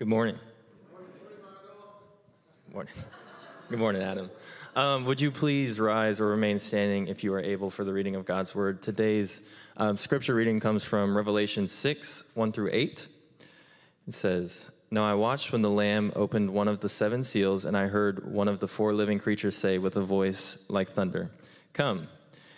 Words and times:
Good 0.00 0.08
morning. 0.08 0.38
Morning. 2.72 2.94
Good 3.68 3.78
morning, 3.78 4.00
Adam. 4.00 4.30
Um, 4.74 5.04
would 5.04 5.20
you 5.20 5.30
please 5.30 5.78
rise 5.78 6.22
or 6.22 6.28
remain 6.28 6.58
standing 6.58 7.08
if 7.08 7.22
you 7.22 7.34
are 7.34 7.40
able 7.40 7.68
for 7.68 7.84
the 7.84 7.92
reading 7.92 8.16
of 8.16 8.24
God's 8.24 8.54
word? 8.54 8.80
Today's 8.80 9.42
um, 9.76 9.98
scripture 9.98 10.34
reading 10.34 10.58
comes 10.58 10.84
from 10.84 11.14
Revelation 11.14 11.68
6 11.68 12.30
1 12.32 12.52
through 12.52 12.70
8. 12.72 13.08
It 14.08 14.14
says, 14.14 14.70
Now 14.90 15.04
I 15.04 15.12
watched 15.12 15.52
when 15.52 15.60
the 15.60 15.68
Lamb 15.68 16.12
opened 16.16 16.48
one 16.48 16.66
of 16.66 16.80
the 16.80 16.88
seven 16.88 17.22
seals, 17.22 17.66
and 17.66 17.76
I 17.76 17.88
heard 17.88 18.24
one 18.24 18.48
of 18.48 18.58
the 18.58 18.68
four 18.68 18.94
living 18.94 19.18
creatures 19.18 19.54
say 19.54 19.76
with 19.76 19.98
a 19.98 20.02
voice 20.02 20.64
like 20.70 20.88
thunder, 20.88 21.30
Come. 21.74 22.08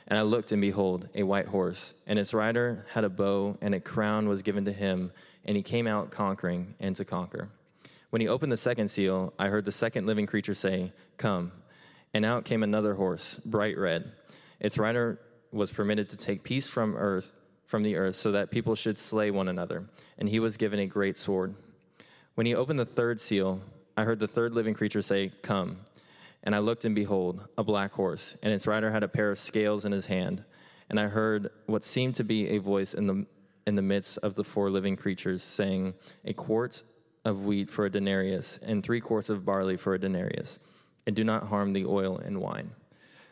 And 0.07 0.17
I 0.17 0.23
looked, 0.23 0.53
and 0.53 0.61
behold, 0.61 1.09
a 1.15 1.25
white 1.25 1.47
horse, 1.47 1.95
and 2.07 2.21
its 2.21 2.35
rider 2.35 2.87
had 2.93 3.03
a 3.03 3.09
bow, 3.09 3.59
and 3.61 3.75
a 3.75 3.81
crown 3.81 4.29
was 4.29 4.43
given 4.43 4.65
to 4.67 4.73
him, 4.73 5.11
and 5.45 5.57
he 5.57 5.63
came 5.63 5.87
out 5.87 6.11
conquering 6.11 6.75
and 6.81 6.95
to 6.97 7.05
conquer. 7.05 7.49
When 8.11 8.21
he 8.21 8.29
opened 8.29 8.53
the 8.53 8.57
second 8.57 8.89
seal, 8.89 9.33
I 9.39 9.49
heard 9.49 9.65
the 9.65 9.73
second 9.73 10.07
living 10.07 10.27
creature 10.27 10.55
say, 10.55 10.93
Come. 11.17 11.53
And 12.15 12.25
out 12.25 12.45
came 12.45 12.63
another 12.63 12.95
horse, 12.95 13.39
bright 13.39 13.79
red. 13.79 14.13
Its 14.61 14.77
rider 14.77 15.19
was 15.51 15.73
permitted 15.73 16.11
to 16.11 16.17
take 16.17 16.43
peace 16.43 16.69
from 16.69 16.95
earth, 16.97 17.37
from 17.65 17.83
the 17.83 17.97
earth, 17.97 18.15
so 18.15 18.33
that 18.33 18.51
people 18.51 18.75
should 18.75 18.99
slay 18.99 19.31
one 19.31 19.49
another. 19.49 19.89
And 20.19 20.29
he 20.29 20.41
was 20.41 20.59
given 20.59 20.79
a 20.79 20.87
great 20.87 21.17
sword. 21.17 21.55
When 22.35 22.47
he 22.47 22.55
opened 22.55 22.79
the 22.79 22.85
third 22.85 23.21
seal, 23.21 23.61
I 23.97 24.05
heard 24.05 24.19
the 24.19 24.29
third 24.29 24.53
living 24.53 24.75
creature 24.75 25.03
say, 25.03 25.33
Come. 25.43 25.79
And 26.43 26.55
I 26.55 26.59
looked, 26.59 26.85
and 26.85 26.95
behold, 26.95 27.49
a 27.57 27.65
black 27.65 27.93
horse, 27.93 28.37
and 28.43 28.53
its 28.53 28.67
rider 28.67 28.91
had 28.91 29.03
a 29.03 29.09
pair 29.09 29.31
of 29.31 29.39
scales 29.39 29.85
in 29.85 29.93
his 29.93 30.07
hand. 30.07 30.45
And 30.91 30.99
I 30.99 31.07
heard 31.07 31.51
what 31.67 31.85
seemed 31.85 32.17
to 32.17 32.25
be 32.25 32.49
a 32.51 32.59
voice 32.59 32.95
in 32.95 33.07
the, 33.07 33.27
in 33.67 33.75
the 33.75 33.83
midst 33.83 34.19
of 34.19 34.35
the 34.35 34.45
four 34.45 34.71
living 34.71 34.97
creatures, 34.97 35.43
saying, 35.43 35.95
A 36.25 36.33
quart 36.33 36.83
of 37.25 37.45
wheat 37.45 37.71
for 37.71 37.85
a 37.87 37.91
denarius, 37.91 38.59
and 38.59 38.83
three 38.83 39.01
quarts 39.01 39.31
of 39.31 39.45
barley 39.45 39.77
for 39.77 39.95
a 39.95 39.99
denarius, 39.99 40.59
and 41.07 41.15
do 41.15 41.25
not 41.25 41.49
harm 41.49 41.73
the 41.73 41.87
oil 41.87 42.19
and 42.19 42.41
wine. 42.41 42.73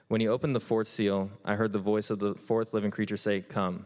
When 0.08 0.20
he 0.20 0.28
opened 0.28 0.56
the 0.56 0.60
fourth 0.60 0.88
seal, 0.88 1.30
I 1.44 1.54
heard 1.54 1.72
the 1.72 1.78
voice 1.78 2.10
of 2.10 2.18
the 2.18 2.34
fourth 2.34 2.74
living 2.74 2.90
creature 2.90 3.16
say, 3.16 3.40
Come. 3.40 3.84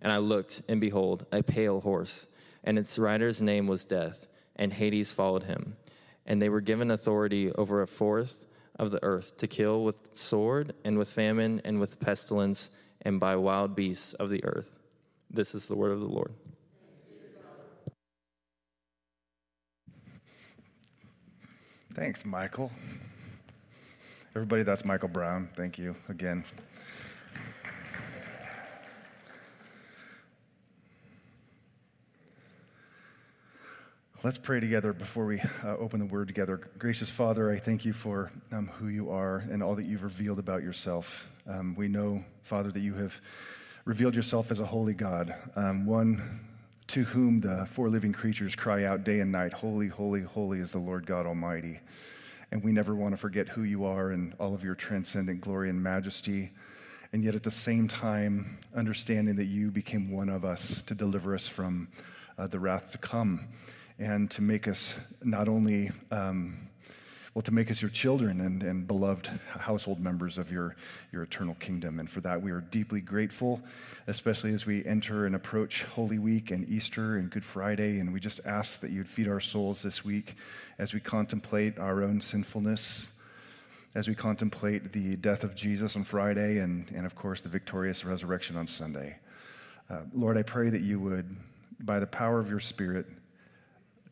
And 0.00 0.10
I 0.10 0.18
looked, 0.18 0.62
and 0.68 0.80
behold, 0.80 1.26
a 1.30 1.42
pale 1.42 1.80
horse, 1.80 2.26
and 2.64 2.78
its 2.78 2.98
rider's 2.98 3.40
name 3.40 3.66
was 3.66 3.84
Death, 3.84 4.26
and 4.56 4.72
Hades 4.72 5.12
followed 5.12 5.44
him. 5.44 5.74
And 6.26 6.40
they 6.40 6.48
were 6.48 6.60
given 6.60 6.90
authority 6.90 7.52
over 7.52 7.82
a 7.82 7.86
fourth 7.86 8.46
of 8.80 8.90
the 8.90 9.02
earth 9.04 9.36
to 9.36 9.46
kill 9.46 9.84
with 9.84 9.96
sword 10.12 10.72
and 10.84 10.98
with 10.98 11.08
famine 11.08 11.60
and 11.64 11.78
with 11.78 12.00
pestilence 12.00 12.70
and 13.02 13.20
by 13.20 13.36
wild 13.36 13.76
beasts 13.76 14.14
of 14.14 14.28
the 14.30 14.42
earth. 14.44 14.79
This 15.32 15.54
is 15.54 15.66
the 15.66 15.76
word 15.76 15.92
of 15.92 16.00
the 16.00 16.06
Lord. 16.06 16.32
Thanks, 21.94 22.24
Michael. 22.24 22.72
Everybody, 24.34 24.64
that's 24.64 24.84
Michael 24.84 25.08
Brown. 25.08 25.48
Thank 25.54 25.78
you 25.78 25.94
again. 26.08 26.44
Let's 34.24 34.36
pray 34.36 34.58
together 34.58 34.92
before 34.92 35.26
we 35.26 35.40
uh, 35.64 35.76
open 35.78 36.00
the 36.00 36.06
word 36.06 36.26
together. 36.26 36.60
Gracious 36.78 37.08
Father, 37.08 37.50
I 37.52 37.58
thank 37.58 37.84
you 37.84 37.92
for 37.92 38.32
um, 38.52 38.66
who 38.66 38.88
you 38.88 39.10
are 39.10 39.44
and 39.50 39.62
all 39.62 39.76
that 39.76 39.84
you've 39.84 40.02
revealed 40.02 40.40
about 40.40 40.62
yourself. 40.62 41.28
Um, 41.48 41.74
we 41.76 41.86
know, 41.86 42.24
Father, 42.42 42.70
that 42.72 42.80
you 42.80 42.94
have 42.94 43.20
revealed 43.90 44.14
yourself 44.14 44.52
as 44.52 44.60
a 44.60 44.64
holy 44.64 44.94
God, 44.94 45.34
um, 45.56 45.84
one 45.84 46.38
to 46.86 47.02
whom 47.02 47.40
the 47.40 47.66
four 47.72 47.90
living 47.90 48.12
creatures 48.12 48.54
cry 48.54 48.84
out 48.84 49.02
day 49.02 49.18
and 49.18 49.32
night, 49.32 49.52
Holy, 49.52 49.88
holy, 49.88 50.20
holy 50.20 50.60
is 50.60 50.70
the 50.70 50.78
Lord 50.78 51.04
God 51.06 51.26
Almighty. 51.26 51.80
And 52.52 52.62
we 52.62 52.70
never 52.70 52.94
want 52.94 53.14
to 53.14 53.16
forget 53.16 53.48
who 53.48 53.64
you 53.64 53.84
are 53.84 54.12
and 54.12 54.32
all 54.38 54.54
of 54.54 54.62
your 54.62 54.76
transcendent 54.76 55.40
glory 55.40 55.70
and 55.70 55.82
majesty. 55.82 56.52
And 57.12 57.24
yet, 57.24 57.34
at 57.34 57.42
the 57.42 57.50
same 57.50 57.88
time, 57.88 58.60
understanding 58.76 59.34
that 59.34 59.46
you 59.46 59.72
became 59.72 60.12
one 60.12 60.28
of 60.28 60.44
us 60.44 60.82
to 60.82 60.94
deliver 60.94 61.34
us 61.34 61.48
from 61.48 61.88
uh, 62.38 62.46
the 62.46 62.60
wrath 62.60 62.92
to 62.92 62.98
come 62.98 63.48
and 63.98 64.30
to 64.30 64.40
make 64.40 64.68
us 64.68 65.00
not 65.20 65.48
only, 65.48 65.90
um, 66.12 66.69
well, 67.40 67.44
to 67.46 67.54
make 67.54 67.70
us 67.70 67.80
your 67.80 67.90
children 67.90 68.38
and, 68.42 68.62
and 68.62 68.86
beloved 68.86 69.28
household 69.60 69.98
members 69.98 70.36
of 70.36 70.52
your, 70.52 70.76
your 71.10 71.22
eternal 71.22 71.54
kingdom. 71.54 71.98
And 71.98 72.10
for 72.10 72.20
that, 72.20 72.42
we 72.42 72.50
are 72.50 72.60
deeply 72.60 73.00
grateful, 73.00 73.62
especially 74.06 74.52
as 74.52 74.66
we 74.66 74.84
enter 74.84 75.24
and 75.24 75.34
approach 75.34 75.84
Holy 75.84 76.18
Week 76.18 76.50
and 76.50 76.68
Easter 76.68 77.16
and 77.16 77.30
Good 77.30 77.46
Friday. 77.46 77.98
And 77.98 78.12
we 78.12 78.20
just 78.20 78.40
ask 78.44 78.80
that 78.82 78.90
you'd 78.90 79.08
feed 79.08 79.26
our 79.26 79.40
souls 79.40 79.80
this 79.80 80.04
week 80.04 80.36
as 80.78 80.92
we 80.92 81.00
contemplate 81.00 81.78
our 81.78 82.02
own 82.02 82.20
sinfulness 82.20 83.08
as 83.94 84.06
we 84.06 84.14
contemplate 84.14 84.92
the 84.92 85.16
death 85.16 85.42
of 85.42 85.54
Jesus 85.54 85.96
on 85.96 86.04
Friday 86.04 86.58
and, 86.58 86.90
and 86.94 87.06
of 87.06 87.14
course, 87.14 87.40
the 87.40 87.48
victorious 87.48 88.04
resurrection 88.04 88.54
on 88.56 88.66
Sunday. 88.66 89.16
Uh, 89.88 90.02
Lord, 90.12 90.36
I 90.36 90.42
pray 90.42 90.68
that 90.68 90.82
you 90.82 91.00
would, 91.00 91.34
by 91.80 92.00
the 92.00 92.06
power 92.06 92.38
of 92.38 92.50
your 92.50 92.60
Spirit, 92.60 93.06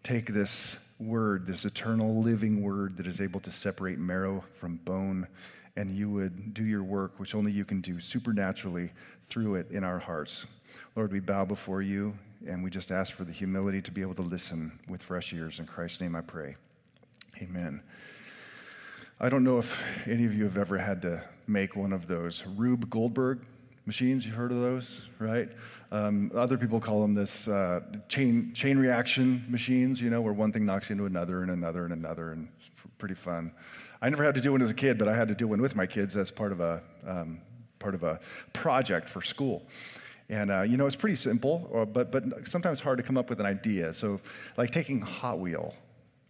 take 0.02 0.32
this 0.32 0.78
word, 0.98 1.46
this 1.46 1.64
eternal 1.64 2.22
living 2.22 2.62
word 2.62 2.96
that 2.96 3.06
is 3.06 3.20
able 3.20 3.40
to 3.40 3.52
separate 3.52 3.98
marrow 3.98 4.44
from 4.54 4.76
bone, 4.76 5.26
and 5.76 5.96
you 5.96 6.10
would 6.10 6.54
do 6.54 6.64
your 6.64 6.82
work, 6.82 7.20
which 7.20 7.34
only 7.34 7.52
you 7.52 7.64
can 7.64 7.80
do 7.80 8.00
supernaturally 8.00 8.92
through 9.28 9.54
it 9.54 9.70
in 9.70 9.84
our 9.84 9.98
hearts. 9.98 10.44
Lord, 10.96 11.12
we 11.12 11.20
bow 11.20 11.44
before 11.44 11.82
you, 11.82 12.18
and 12.46 12.64
we 12.64 12.70
just 12.70 12.90
ask 12.90 13.12
for 13.12 13.24
the 13.24 13.32
humility 13.32 13.80
to 13.82 13.92
be 13.92 14.00
able 14.00 14.14
to 14.16 14.22
listen 14.22 14.78
with 14.88 15.02
fresh 15.02 15.32
ears. 15.32 15.60
In 15.60 15.66
Christ's 15.66 16.00
name 16.00 16.16
I 16.16 16.20
pray. 16.20 16.56
Amen. 17.40 17.82
I 19.20 19.28
don't 19.28 19.44
know 19.44 19.58
if 19.58 19.82
any 20.06 20.24
of 20.24 20.34
you 20.34 20.44
have 20.44 20.58
ever 20.58 20.78
had 20.78 21.02
to 21.02 21.24
make 21.46 21.76
one 21.76 21.92
of 21.92 22.06
those 22.06 22.44
Rube 22.46 22.90
Goldberg 22.90 23.40
machines. 23.88 24.24
You've 24.24 24.36
heard 24.36 24.52
of 24.52 24.60
those, 24.60 25.00
right? 25.18 25.48
Um, 25.90 26.30
other 26.34 26.58
people 26.58 26.78
call 26.78 27.00
them 27.00 27.14
this 27.14 27.48
uh, 27.48 27.80
chain 28.08 28.52
chain 28.54 28.78
reaction 28.78 29.44
machines. 29.48 30.00
You 30.00 30.10
know, 30.10 30.20
where 30.20 30.32
one 30.32 30.52
thing 30.52 30.64
knocks 30.64 30.90
into 30.90 31.06
another 31.06 31.42
and 31.42 31.50
another 31.50 31.84
and 31.84 31.92
another, 31.92 32.30
and 32.30 32.48
it's 32.58 32.70
pretty 32.98 33.14
fun. 33.14 33.50
I 34.00 34.10
never 34.10 34.22
had 34.22 34.36
to 34.36 34.40
do 34.40 34.52
one 34.52 34.62
as 34.62 34.70
a 34.70 34.74
kid, 34.74 34.98
but 34.98 35.08
I 35.08 35.16
had 35.16 35.26
to 35.28 35.34
do 35.34 35.48
one 35.48 35.60
with 35.60 35.74
my 35.74 35.86
kids 35.86 36.14
as 36.14 36.30
part 36.30 36.52
of 36.52 36.60
a 36.60 36.82
um, 37.06 37.40
part 37.78 37.94
of 37.94 38.04
a 38.04 38.20
project 38.52 39.08
for 39.08 39.22
school. 39.22 39.66
And 40.28 40.50
uh, 40.50 40.62
you 40.62 40.76
know, 40.76 40.86
it's 40.86 40.94
pretty 40.94 41.16
simple, 41.16 41.66
or, 41.72 41.86
but 41.86 42.12
but 42.12 42.46
sometimes 42.46 42.80
hard 42.80 42.98
to 42.98 43.02
come 43.02 43.16
up 43.16 43.30
with 43.30 43.40
an 43.40 43.46
idea. 43.46 43.94
So, 43.94 44.20
like 44.58 44.70
taking 44.70 45.00
Hot 45.00 45.40
Wheel, 45.40 45.74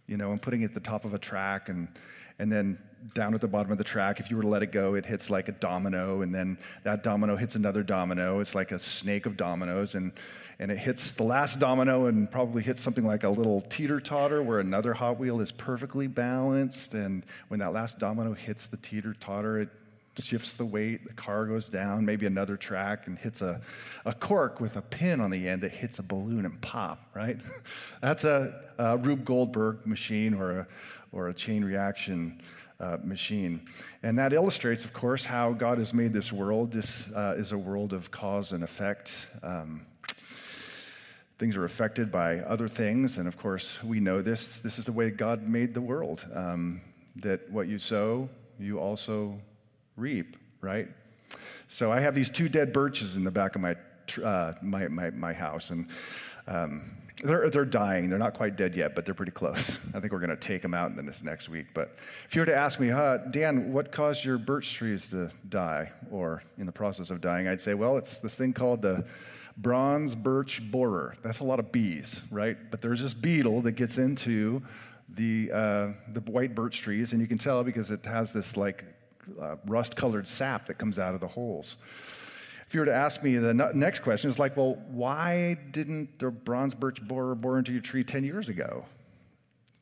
you 0.07 0.15
know, 0.15 0.31
and 0.31 0.41
putting 0.41 0.61
it 0.61 0.65
at 0.65 0.73
the 0.73 0.79
top 0.79 1.03
of 1.03 1.13
a 1.13 1.19
track 1.19 1.67
and 1.67 1.89
and 2.39 2.51
then 2.51 2.79
down 3.13 3.33
at 3.33 3.41
the 3.41 3.47
bottom 3.47 3.71
of 3.71 3.77
the 3.77 3.83
track, 3.83 4.19
if 4.19 4.29
you 4.29 4.37
were 4.37 4.43
to 4.43 4.49
let 4.49 4.63
it 4.63 4.71
go, 4.71 4.95
it 4.95 5.05
hits 5.05 5.29
like 5.29 5.47
a 5.47 5.51
domino, 5.53 6.21
and 6.21 6.33
then 6.33 6.57
that 6.83 7.03
domino 7.03 7.35
hits 7.35 7.55
another 7.55 7.83
domino. 7.83 8.39
It's 8.39 8.55
like 8.55 8.71
a 8.71 8.79
snake 8.79 9.25
of 9.25 9.37
dominoes, 9.37 9.95
and, 9.95 10.11
and 10.59 10.71
it 10.71 10.77
hits 10.77 11.13
the 11.13 11.23
last 11.23 11.59
domino 11.59 12.05
and 12.05 12.29
probably 12.29 12.61
hits 12.61 12.81
something 12.81 13.05
like 13.05 13.23
a 13.23 13.29
little 13.29 13.61
teeter 13.61 13.99
totter 13.99 14.43
where 14.43 14.59
another 14.59 14.93
Hot 14.93 15.19
Wheel 15.19 15.39
is 15.39 15.51
perfectly 15.51 16.07
balanced. 16.07 16.93
And 16.93 17.25
when 17.47 17.59
that 17.61 17.73
last 17.73 17.99
domino 17.99 18.33
hits 18.33 18.67
the 18.67 18.77
teeter 18.77 19.13
totter, 19.13 19.59
it 19.59 19.69
shifts 20.21 20.53
the 20.53 20.65
weight, 20.65 21.07
the 21.07 21.13
car 21.13 21.45
goes 21.45 21.69
down, 21.69 22.05
maybe 22.05 22.25
another 22.25 22.57
track, 22.57 23.07
and 23.07 23.17
hits 23.17 23.41
a, 23.41 23.61
a 24.05 24.13
cork 24.13 24.59
with 24.59 24.75
a 24.75 24.81
pin 24.81 25.21
on 25.21 25.29
the 25.29 25.47
end 25.47 25.61
that 25.61 25.71
hits 25.71 25.99
a 25.99 26.03
balloon 26.03 26.45
and 26.45 26.59
pop, 26.61 26.99
right? 27.13 27.37
That's 28.01 28.23
a, 28.23 28.61
a 28.77 28.97
Rube 28.97 29.25
Goldberg 29.25 29.85
machine 29.85 30.33
or 30.33 30.59
a, 30.59 30.67
or 31.11 31.29
a 31.29 31.33
chain 31.33 31.63
reaction 31.63 32.41
uh, 32.79 32.97
machine. 33.03 33.67
And 34.03 34.17
that 34.19 34.33
illustrates, 34.33 34.85
of 34.85 34.93
course, 34.93 35.25
how 35.25 35.53
God 35.53 35.77
has 35.77 35.93
made 35.93 36.13
this 36.13 36.31
world. 36.31 36.71
This 36.71 37.09
uh, 37.11 37.35
is 37.37 37.51
a 37.51 37.57
world 37.57 37.93
of 37.93 38.11
cause 38.11 38.53
and 38.53 38.63
effect. 38.63 39.27
Um, 39.43 39.85
things 41.37 41.57
are 41.57 41.65
affected 41.65 42.11
by 42.11 42.39
other 42.39 42.67
things, 42.67 43.17
and 43.17 43.27
of 43.27 43.37
course, 43.37 43.81
we 43.83 43.99
know 43.99 44.21
this. 44.21 44.59
This 44.59 44.79
is 44.79 44.85
the 44.85 44.91
way 44.91 45.09
God 45.09 45.47
made 45.47 45.73
the 45.73 45.81
world. 45.81 46.25
Um, 46.33 46.81
that 47.17 47.49
what 47.49 47.67
you 47.67 47.79
sow, 47.79 48.29
you 48.59 48.79
also 48.79 49.39
reap, 49.99 50.37
right? 50.61 50.87
So 51.67 51.91
I 51.91 51.99
have 51.99 52.15
these 52.15 52.29
two 52.29 52.49
dead 52.49 52.73
birches 52.73 53.15
in 53.15 53.23
the 53.23 53.31
back 53.31 53.55
of 53.55 53.61
my 53.61 53.75
uh, 54.23 54.53
my, 54.63 54.87
my, 54.87 55.11
my 55.11 55.33
house, 55.33 55.69
and 55.69 55.87
um, 56.47 56.97
they're, 57.23 57.49
they're 57.49 57.65
dying. 57.65 58.09
They're 58.09 58.19
not 58.19 58.33
quite 58.33 58.55
dead 58.55 58.75
yet, 58.75 58.95
but 58.95 59.05
they're 59.05 59.13
pretty 59.13 59.31
close. 59.31 59.79
I 59.93 59.99
think 59.99 60.13
we're 60.13 60.19
going 60.19 60.29
to 60.29 60.37
take 60.37 60.61
them 60.61 60.73
out 60.73 60.91
in 60.91 61.05
this 61.05 61.23
next 61.23 61.49
week. 61.49 61.67
But 61.73 61.97
if 62.27 62.35
you 62.35 62.41
were 62.41 62.45
to 62.45 62.55
ask 62.55 62.79
me, 62.79 62.91
uh, 62.91 63.17
Dan, 63.17 63.73
what 63.73 63.91
caused 63.91 64.23
your 64.23 64.37
birch 64.37 64.73
trees 64.73 65.07
to 65.09 65.29
die 65.47 65.91
or 66.11 66.43
in 66.57 66.65
the 66.65 66.71
process 66.71 67.09
of 67.09 67.21
dying, 67.21 67.47
I'd 67.47 67.61
say, 67.61 67.73
well, 67.73 67.97
it's 67.97 68.19
this 68.19 68.35
thing 68.35 68.53
called 68.53 68.81
the 68.81 69.05
bronze 69.57 70.15
birch 70.15 70.61
borer. 70.71 71.15
That's 71.21 71.39
a 71.39 71.43
lot 71.43 71.59
of 71.59 71.71
bees, 71.71 72.21
right? 72.31 72.57
But 72.71 72.81
there's 72.81 73.01
this 73.01 73.13
beetle 73.13 73.61
that 73.63 73.73
gets 73.73 73.97
into 73.97 74.63
the, 75.09 75.51
uh, 75.51 75.87
the 76.13 76.21
white 76.21 76.55
birch 76.55 76.81
trees, 76.81 77.11
and 77.11 77.21
you 77.21 77.27
can 77.27 77.37
tell 77.37 77.63
because 77.63 77.91
it 77.91 78.05
has 78.05 78.31
this 78.31 78.55
like 78.55 78.85
uh, 79.41 79.55
rust 79.65 79.95
colored 79.95 80.27
sap 80.27 80.67
that 80.67 80.77
comes 80.77 80.99
out 80.99 81.13
of 81.13 81.21
the 81.21 81.27
holes. 81.27 81.77
If 82.67 82.75
you 82.75 82.81
were 82.81 82.85
to 82.85 82.93
ask 82.93 83.23
me 83.23 83.35
the 83.37 83.53
next 83.53 83.99
question, 84.01 84.29
it's 84.29 84.37
like, 84.37 84.55
well, 84.55 84.77
why 84.89 85.57
didn't 85.71 86.19
the 86.19 86.29
bronze 86.29 86.75
birch 86.75 87.01
borer 87.01 87.33
bore 87.33 87.57
into 87.57 87.71
your 87.71 87.81
tree 87.81 88.03
10 88.03 88.23
years 88.23 88.47
ago? 88.47 88.85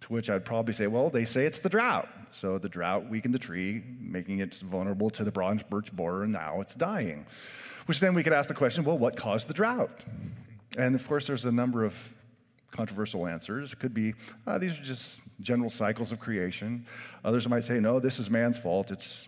To 0.01 0.13
which 0.13 0.29
I'd 0.29 0.45
probably 0.45 0.73
say, 0.73 0.88
well, 0.88 1.09
they 1.09 1.25
say 1.25 1.45
it's 1.45 1.59
the 1.59 1.67
drought. 1.67 2.07
So 2.31 2.57
the 2.57 2.69
drought 2.69 3.09
weakened 3.09 3.33
the 3.33 3.39
tree, 3.39 3.83
making 3.99 4.39
it 4.39 4.55
vulnerable 4.55 5.09
to 5.09 5.25
the 5.25 5.31
bronze 5.31 5.63
birch 5.63 5.91
borer, 5.91 6.23
and 6.23 6.31
now 6.31 6.61
it's 6.61 6.75
dying. 6.75 7.25
Which 7.88 7.99
then 7.99 8.13
we 8.13 8.23
could 8.23 8.31
ask 8.31 8.47
the 8.47 8.53
question, 8.53 8.85
well, 8.85 8.97
what 8.97 9.17
caused 9.17 9.49
the 9.49 9.53
drought? 9.53 10.05
And 10.77 10.95
of 10.95 11.05
course, 11.05 11.27
there's 11.27 11.44
a 11.44 11.51
number 11.51 11.83
of 11.83 11.94
controversial 12.71 13.27
answers. 13.27 13.73
It 13.73 13.79
could 13.79 13.94
be 13.94 14.13
uh, 14.45 14.57
these 14.57 14.79
are 14.79 14.83
just 14.83 15.21
general 15.41 15.69
cycles 15.69 16.11
of 16.11 16.19
creation. 16.19 16.85
Others 17.25 17.49
might 17.49 17.63
say, 17.63 17.79
no, 17.79 17.99
this 17.99 18.19
is 18.19 18.29
man's 18.29 18.57
fault. 18.57 18.91
It's 18.91 19.27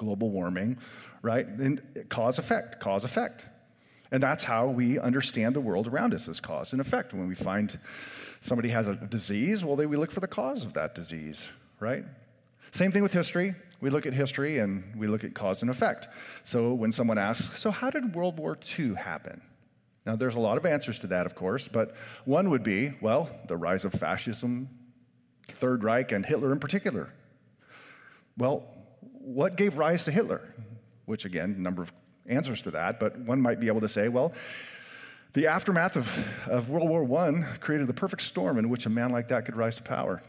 global 0.00 0.30
warming, 0.30 0.78
right? 1.20 1.46
And 1.46 1.82
cause 2.08 2.38
effect, 2.38 2.80
cause 2.80 3.04
effect. 3.04 3.44
And 4.10 4.22
that's 4.22 4.42
how 4.42 4.66
we 4.66 4.98
understand 4.98 5.54
the 5.54 5.60
world 5.60 5.86
around 5.86 6.14
us 6.14 6.26
as 6.26 6.40
cause 6.40 6.72
and 6.72 6.80
effect. 6.80 7.12
When 7.12 7.28
we 7.28 7.34
find 7.34 7.78
somebody 8.40 8.70
has 8.70 8.88
a 8.88 8.94
disease, 8.94 9.62
well, 9.62 9.76
we 9.76 9.96
look 9.96 10.10
for 10.10 10.20
the 10.20 10.26
cause 10.26 10.64
of 10.64 10.72
that 10.72 10.94
disease, 10.94 11.50
right? 11.78 12.04
Same 12.72 12.90
thing 12.90 13.02
with 13.02 13.12
history. 13.12 13.54
We 13.80 13.90
look 13.90 14.06
at 14.06 14.14
history 14.14 14.58
and 14.58 14.94
we 14.96 15.06
look 15.06 15.22
at 15.22 15.34
cause 15.34 15.60
and 15.60 15.70
effect. 15.70 16.08
So 16.44 16.72
when 16.72 16.92
someone 16.92 17.18
asks, 17.18 17.60
so 17.60 17.70
how 17.70 17.90
did 17.90 18.14
World 18.14 18.38
War 18.38 18.58
II 18.78 18.94
happen? 18.94 19.42
Now, 20.06 20.16
there's 20.16 20.34
a 20.34 20.40
lot 20.40 20.56
of 20.56 20.64
answers 20.64 20.98
to 21.00 21.06
that, 21.08 21.26
of 21.26 21.34
course, 21.34 21.68
but 21.68 21.94
one 22.24 22.48
would 22.48 22.62
be 22.62 22.94
well, 23.02 23.28
the 23.48 23.56
rise 23.56 23.84
of 23.84 23.92
fascism, 23.92 24.70
Third 25.46 25.84
Reich, 25.84 26.10
and 26.10 26.24
Hitler 26.24 26.52
in 26.52 26.58
particular. 26.58 27.12
Well, 28.38 28.64
what 29.34 29.56
gave 29.56 29.78
rise 29.78 30.04
to 30.04 30.10
Hitler? 30.10 30.54
Which, 31.06 31.24
again, 31.24 31.54
a 31.56 31.60
number 31.60 31.82
of 31.82 31.92
answers 32.26 32.62
to 32.62 32.70
that, 32.72 33.00
but 33.00 33.18
one 33.18 33.40
might 33.40 33.60
be 33.60 33.68
able 33.68 33.80
to 33.80 33.88
say, 33.88 34.08
well, 34.08 34.32
the 35.32 35.46
aftermath 35.46 35.96
of, 35.96 36.12
of 36.48 36.68
World 36.68 36.88
War 36.88 37.24
I 37.24 37.56
created 37.58 37.86
the 37.86 37.94
perfect 37.94 38.22
storm 38.22 38.58
in 38.58 38.68
which 38.68 38.86
a 38.86 38.90
man 38.90 39.10
like 39.10 39.28
that 39.28 39.44
could 39.44 39.56
rise 39.56 39.76
to 39.76 39.82
power. 39.82 40.22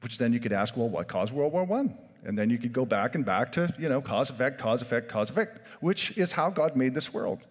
Which 0.00 0.18
then 0.18 0.32
you 0.32 0.40
could 0.40 0.52
ask, 0.52 0.76
well, 0.76 0.88
what 0.88 1.08
caused 1.08 1.32
World 1.32 1.52
War 1.52 1.66
I? 1.70 1.94
And 2.24 2.38
then 2.38 2.50
you 2.50 2.58
could 2.58 2.72
go 2.72 2.84
back 2.84 3.14
and 3.14 3.24
back 3.24 3.52
to, 3.52 3.72
you 3.78 3.88
know, 3.88 4.00
cause, 4.00 4.30
effect, 4.30 4.58
cause, 4.58 4.82
effect, 4.82 5.08
cause, 5.08 5.30
effect, 5.30 5.60
which 5.80 6.16
is 6.16 6.32
how 6.32 6.50
God 6.50 6.76
made 6.76 6.94
this 6.94 7.12
world, 7.12 7.46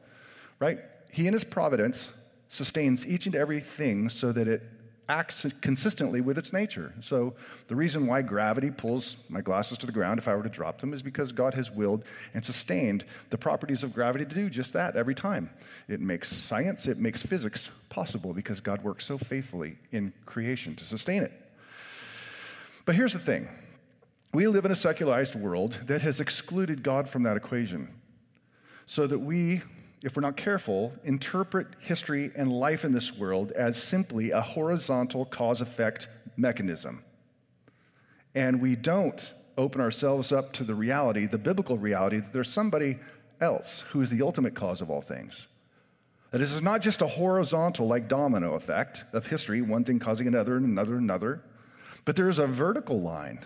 right? 0.59 0.79
He 1.11 1.27
in 1.27 1.33
his 1.33 1.43
providence 1.43 2.09
sustains 2.49 3.05
each 3.07 3.25
and 3.25 3.35
every 3.35 3.59
thing 3.59 4.09
so 4.09 4.31
that 4.31 4.47
it 4.47 4.63
acts 5.07 5.45
consistently 5.61 6.21
with 6.21 6.37
its 6.37 6.51
nature. 6.51 6.93
So, 6.99 7.33
the 7.67 7.75
reason 7.75 8.07
why 8.07 8.21
gravity 8.21 8.71
pulls 8.71 9.17
my 9.29 9.41
glasses 9.41 9.77
to 9.79 9.85
the 9.85 9.91
ground 9.91 10.19
if 10.19 10.27
I 10.27 10.35
were 10.35 10.43
to 10.43 10.49
drop 10.49 10.81
them 10.81 10.93
is 10.93 11.01
because 11.01 11.31
God 11.31 11.53
has 11.53 11.71
willed 11.71 12.03
and 12.33 12.43
sustained 12.43 13.05
the 13.29 13.37
properties 13.37 13.83
of 13.83 13.93
gravity 13.93 14.25
to 14.25 14.35
do 14.35 14.49
just 14.49 14.73
that 14.73 14.95
every 14.95 15.15
time. 15.15 15.49
It 15.87 16.01
makes 16.01 16.29
science, 16.29 16.87
it 16.87 16.97
makes 16.97 17.21
physics 17.21 17.69
possible 17.89 18.33
because 18.33 18.59
God 18.59 18.83
works 18.83 19.05
so 19.05 19.17
faithfully 19.17 19.77
in 19.91 20.13
creation 20.25 20.75
to 20.75 20.83
sustain 20.83 21.23
it. 21.23 21.33
But 22.85 22.95
here's 22.95 23.13
the 23.13 23.19
thing 23.19 23.49
we 24.33 24.47
live 24.47 24.65
in 24.65 24.71
a 24.71 24.75
secularized 24.75 25.35
world 25.35 25.79
that 25.85 26.01
has 26.01 26.19
excluded 26.19 26.83
God 26.83 27.09
from 27.09 27.23
that 27.23 27.37
equation 27.37 27.89
so 28.85 29.07
that 29.07 29.19
we 29.19 29.61
if 30.05 30.15
we're 30.15 30.21
not 30.21 30.37
careful, 30.37 30.93
interpret 31.03 31.65
history 31.79 32.29
and 32.35 32.53
life 32.53 32.85
in 32.85 32.91
this 32.91 33.11
world 33.11 33.51
as 33.53 33.81
simply 33.81 34.29
a 34.29 34.39
horizontal 34.39 35.25
cause 35.25 35.61
effect 35.61 36.07
mechanism. 36.37 37.03
And 38.35 38.61
we 38.61 38.75
don't 38.75 39.33
open 39.57 39.81
ourselves 39.81 40.31
up 40.31 40.53
to 40.53 40.63
the 40.63 40.75
reality, 40.75 41.25
the 41.25 41.39
biblical 41.39 41.79
reality, 41.79 42.19
that 42.19 42.33
there's 42.33 42.49
somebody 42.49 42.99
else 43.41 43.83
who 43.89 44.01
is 44.01 44.11
the 44.11 44.21
ultimate 44.21 44.53
cause 44.53 44.79
of 44.79 44.91
all 44.91 45.01
things. 45.01 45.47
That 46.29 46.37
this 46.37 46.51
is 46.51 46.61
not 46.61 46.83
just 46.83 47.01
a 47.01 47.07
horizontal, 47.07 47.87
like 47.87 48.07
domino 48.07 48.53
effect 48.53 49.05
of 49.11 49.25
history, 49.25 49.63
one 49.63 49.85
thing 49.85 49.97
causing 49.97 50.27
another 50.27 50.55
and 50.55 50.67
another 50.67 50.97
and 50.97 51.03
another, 51.03 51.41
but 52.03 52.15
there 52.15 52.29
is 52.29 52.37
a 52.37 52.45
vertical 52.45 53.01
line 53.01 53.43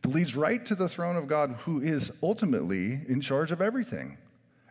that 0.00 0.10
leads 0.10 0.34
right 0.34 0.66
to 0.66 0.74
the 0.74 0.88
throne 0.88 1.14
of 1.14 1.28
God, 1.28 1.58
who 1.60 1.80
is 1.80 2.10
ultimately 2.20 3.02
in 3.06 3.20
charge 3.20 3.52
of 3.52 3.62
everything. 3.62 4.18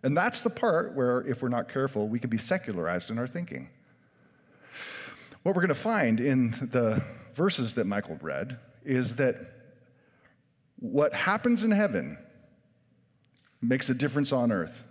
And 0.03 0.17
that's 0.17 0.41
the 0.41 0.49
part 0.49 0.95
where, 0.95 1.21
if 1.27 1.41
we're 1.41 1.49
not 1.49 1.69
careful, 1.69 2.07
we 2.07 2.19
can 2.19 2.29
be 2.29 2.37
secularized 2.37 3.11
in 3.11 3.19
our 3.19 3.27
thinking. 3.27 3.69
What 5.43 5.55
we're 5.55 5.61
going 5.61 5.69
to 5.69 5.75
find 5.75 6.19
in 6.19 6.51
the 6.71 7.03
verses 7.35 7.75
that 7.75 7.85
Michael 7.85 8.17
read 8.21 8.59
is 8.83 9.15
that 9.15 9.37
what 10.79 11.13
happens 11.13 11.63
in 11.63 11.71
heaven 11.71 12.17
makes 13.61 13.89
a 13.89 13.93
difference 13.93 14.31
on 14.31 14.51
earth. 14.51 14.83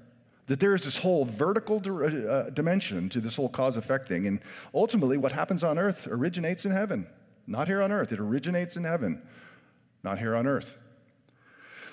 That 0.46 0.60
there 0.60 0.74
is 0.74 0.84
this 0.84 0.98
whole 0.98 1.24
vertical 1.24 1.76
uh, 1.78 2.50
dimension 2.50 3.08
to 3.10 3.20
this 3.20 3.36
whole 3.36 3.48
cause 3.48 3.76
effect 3.76 4.08
thing. 4.08 4.26
And 4.26 4.40
ultimately, 4.74 5.16
what 5.16 5.32
happens 5.32 5.62
on 5.62 5.78
earth 5.78 6.06
originates 6.08 6.64
in 6.64 6.72
heaven, 6.72 7.06
not 7.46 7.68
here 7.68 7.82
on 7.82 7.92
earth. 7.92 8.12
It 8.12 8.20
originates 8.20 8.76
in 8.76 8.84
heaven, 8.84 9.22
not 10.02 10.18
here 10.18 10.34
on 10.34 10.46
earth. 10.46 10.76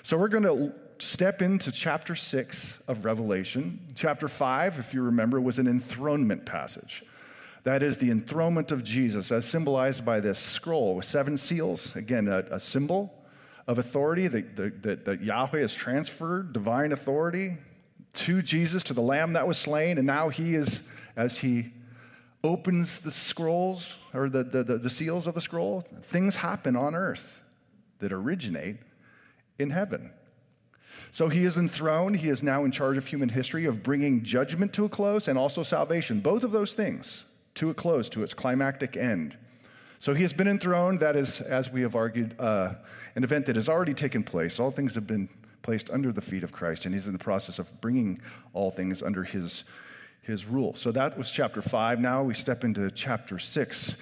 So 0.02 0.16
we're 0.16 0.28
going 0.28 0.44
to 0.44 0.72
step 1.02 1.42
into 1.42 1.72
chapter 1.72 2.14
6 2.14 2.78
of 2.88 3.04
Revelation. 3.04 3.92
Chapter 3.94 4.28
5, 4.28 4.78
if 4.78 4.94
you 4.94 5.02
remember, 5.02 5.40
was 5.40 5.58
an 5.58 5.66
enthronement 5.66 6.46
passage. 6.46 7.04
That 7.64 7.82
is 7.82 7.98
the 7.98 8.10
enthronement 8.10 8.72
of 8.72 8.84
Jesus, 8.84 9.30
as 9.30 9.44
symbolized 9.44 10.04
by 10.04 10.20
this 10.20 10.38
scroll 10.38 10.94
with 10.94 11.04
seven 11.04 11.36
seals. 11.36 11.94
Again, 11.96 12.28
a, 12.28 12.38
a 12.50 12.60
symbol 12.60 13.12
of 13.66 13.78
authority 13.78 14.28
that, 14.28 14.56
that, 14.56 15.04
that 15.04 15.22
Yahweh 15.22 15.60
has 15.60 15.74
transferred 15.74 16.52
divine 16.52 16.92
authority 16.92 17.58
to 18.14 18.40
Jesus, 18.42 18.82
to 18.84 18.94
the 18.94 19.02
Lamb 19.02 19.34
that 19.34 19.46
was 19.46 19.58
slain. 19.58 19.98
And 19.98 20.06
now 20.06 20.30
he 20.30 20.54
is, 20.54 20.82
as 21.16 21.38
he 21.38 21.72
opens 22.42 23.00
the 23.00 23.10
scrolls 23.10 23.98
or 24.14 24.28
the, 24.30 24.44
the, 24.44 24.64
the, 24.64 24.78
the 24.78 24.90
seals 24.90 25.26
of 25.26 25.34
the 25.34 25.40
scroll, 25.40 25.84
things 26.02 26.36
happen 26.36 26.76
on 26.76 26.94
earth 26.94 27.42
that 27.98 28.12
originate 28.12 28.76
in 29.58 29.70
heaven. 29.70 30.10
So 31.10 31.28
he 31.28 31.44
is 31.44 31.56
enthroned. 31.56 32.18
He 32.18 32.28
is 32.28 32.42
now 32.42 32.64
in 32.64 32.70
charge 32.70 32.96
of 32.96 33.06
human 33.06 33.30
history, 33.30 33.64
of 33.64 33.82
bringing 33.82 34.22
judgment 34.22 34.72
to 34.74 34.84
a 34.84 34.88
close 34.88 35.26
and 35.26 35.38
also 35.38 35.62
salvation. 35.62 36.20
Both 36.20 36.44
of 36.44 36.52
those 36.52 36.74
things 36.74 37.24
to 37.54 37.70
a 37.70 37.74
close, 37.74 38.08
to 38.10 38.22
its 38.22 38.34
climactic 38.34 38.96
end. 38.96 39.36
So 40.00 40.14
he 40.14 40.22
has 40.22 40.32
been 40.32 40.46
enthroned. 40.46 41.00
That 41.00 41.16
is, 41.16 41.40
as 41.40 41.70
we 41.72 41.82
have 41.82 41.96
argued, 41.96 42.38
uh, 42.38 42.74
an 43.16 43.24
event 43.24 43.46
that 43.46 43.56
has 43.56 43.68
already 43.68 43.94
taken 43.94 44.22
place. 44.22 44.60
All 44.60 44.70
things 44.70 44.94
have 44.94 45.06
been 45.06 45.28
placed 45.62 45.90
under 45.90 46.12
the 46.12 46.20
feet 46.20 46.44
of 46.44 46.52
Christ, 46.52 46.84
and 46.84 46.94
he's 46.94 47.08
in 47.08 47.12
the 47.12 47.18
process 47.18 47.58
of 47.58 47.80
bringing 47.80 48.20
all 48.52 48.70
things 48.70 49.02
under 49.02 49.24
his, 49.24 49.64
his 50.22 50.46
rule. 50.46 50.74
So 50.76 50.92
that 50.92 51.18
was 51.18 51.30
chapter 51.32 51.60
five. 51.60 51.98
Now 51.98 52.22
we 52.22 52.34
step 52.34 52.62
into 52.62 52.88
chapter 52.92 53.40
six, 53.40 53.96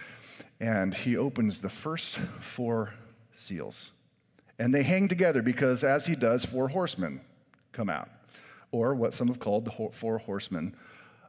and 0.61 0.93
he 0.93 1.17
opens 1.17 1.61
the 1.61 1.71
first 1.71 2.19
four 2.41 2.93
seals. 3.35 3.91
And 4.59 4.75
they 4.75 4.83
hang 4.83 5.09
together 5.09 5.43
because, 5.43 5.85
as 5.85 6.07
he 6.07 6.17
does, 6.17 6.45
four 6.45 6.69
horsemen 6.69 7.21
come 7.73 7.91
out, 7.91 8.09
or 8.71 8.95
what 8.95 9.13
some 9.13 9.29
have 9.29 9.39
called 9.39 9.65
the 9.65 9.91
four 9.93 10.19
horsemen 10.19 10.75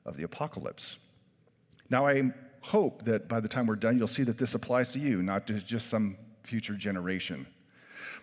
of 0.05 0.15
the 0.15 0.23
apocalypse. 0.23 0.97
Now, 1.89 2.07
I 2.07 2.31
hope 2.61 3.03
that 3.03 3.27
by 3.27 3.39
the 3.39 3.47
time 3.47 3.67
we're 3.67 3.75
done, 3.75 3.97
you'll 3.97 4.07
see 4.07 4.23
that 4.23 4.37
this 4.37 4.55
applies 4.55 4.91
to 4.93 4.99
you, 4.99 5.21
not 5.21 5.47
to 5.47 5.59
just 5.59 5.87
some 5.87 6.17
future 6.43 6.75
generation. 6.75 7.47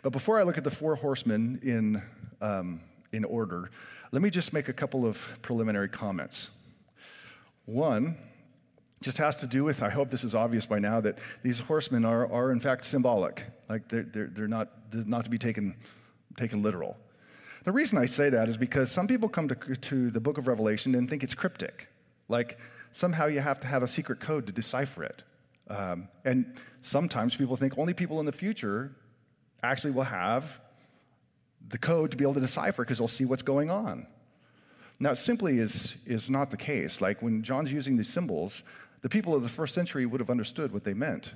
But 0.02 0.10
before 0.10 0.38
I 0.38 0.42
look 0.42 0.58
at 0.58 0.64
the 0.64 0.70
four 0.70 0.96
horsemen 0.96 1.60
in, 1.62 2.02
um, 2.40 2.80
in 3.12 3.24
order, 3.24 3.70
let 4.12 4.22
me 4.22 4.30
just 4.30 4.52
make 4.52 4.68
a 4.68 4.72
couple 4.72 5.06
of 5.06 5.18
preliminary 5.42 5.88
comments. 5.88 6.50
One, 7.64 8.18
just 9.04 9.18
has 9.18 9.36
to 9.40 9.46
do 9.46 9.64
with, 9.64 9.82
I 9.82 9.90
hope 9.90 10.10
this 10.10 10.24
is 10.24 10.34
obvious 10.34 10.64
by 10.64 10.78
now, 10.78 10.98
that 11.02 11.18
these 11.42 11.60
horsemen 11.60 12.06
are, 12.06 12.30
are 12.32 12.50
in 12.50 12.58
fact 12.58 12.86
symbolic. 12.86 13.44
Like 13.68 13.86
they're, 13.88 14.02
they're, 14.02 14.30
they're 14.32 14.48
not, 14.48 14.90
they're 14.90 15.04
not 15.04 15.24
to 15.24 15.30
be 15.30 15.36
taken, 15.36 15.76
taken 16.38 16.62
literal. 16.62 16.96
The 17.64 17.72
reason 17.72 17.98
I 17.98 18.06
say 18.06 18.30
that 18.30 18.48
is 18.48 18.56
because 18.56 18.90
some 18.90 19.06
people 19.06 19.28
come 19.28 19.48
to, 19.48 19.54
to 19.54 20.10
the 20.10 20.20
book 20.20 20.38
of 20.38 20.46
Revelation 20.46 20.94
and 20.94 21.08
think 21.08 21.22
it's 21.22 21.34
cryptic. 21.34 21.88
Like 22.30 22.58
somehow 22.92 23.26
you 23.26 23.40
have 23.40 23.60
to 23.60 23.66
have 23.66 23.82
a 23.82 23.88
secret 23.88 24.20
code 24.20 24.46
to 24.46 24.52
decipher 24.52 25.04
it. 25.04 25.22
Um, 25.68 26.08
and 26.24 26.54
sometimes 26.80 27.36
people 27.36 27.56
think 27.56 27.76
only 27.76 27.92
people 27.92 28.20
in 28.20 28.26
the 28.26 28.32
future 28.32 28.96
actually 29.62 29.90
will 29.90 30.04
have 30.04 30.60
the 31.68 31.78
code 31.78 32.10
to 32.12 32.16
be 32.16 32.24
able 32.24 32.34
to 32.34 32.40
decipher 32.40 32.84
because 32.84 32.98
they'll 32.98 33.08
see 33.08 33.26
what's 33.26 33.42
going 33.42 33.70
on. 33.70 34.06
Now, 35.00 35.10
it 35.10 35.16
simply 35.16 35.58
is, 35.58 35.96
is 36.06 36.30
not 36.30 36.50
the 36.50 36.56
case. 36.56 37.00
Like 37.00 37.20
when 37.20 37.42
John's 37.42 37.72
using 37.72 37.96
these 37.96 38.08
symbols, 38.08 38.62
the 39.04 39.10
people 39.10 39.34
of 39.34 39.42
the 39.42 39.50
first 39.50 39.74
century 39.74 40.06
would 40.06 40.18
have 40.18 40.30
understood 40.30 40.72
what 40.72 40.84
they 40.84 40.94
meant. 40.94 41.34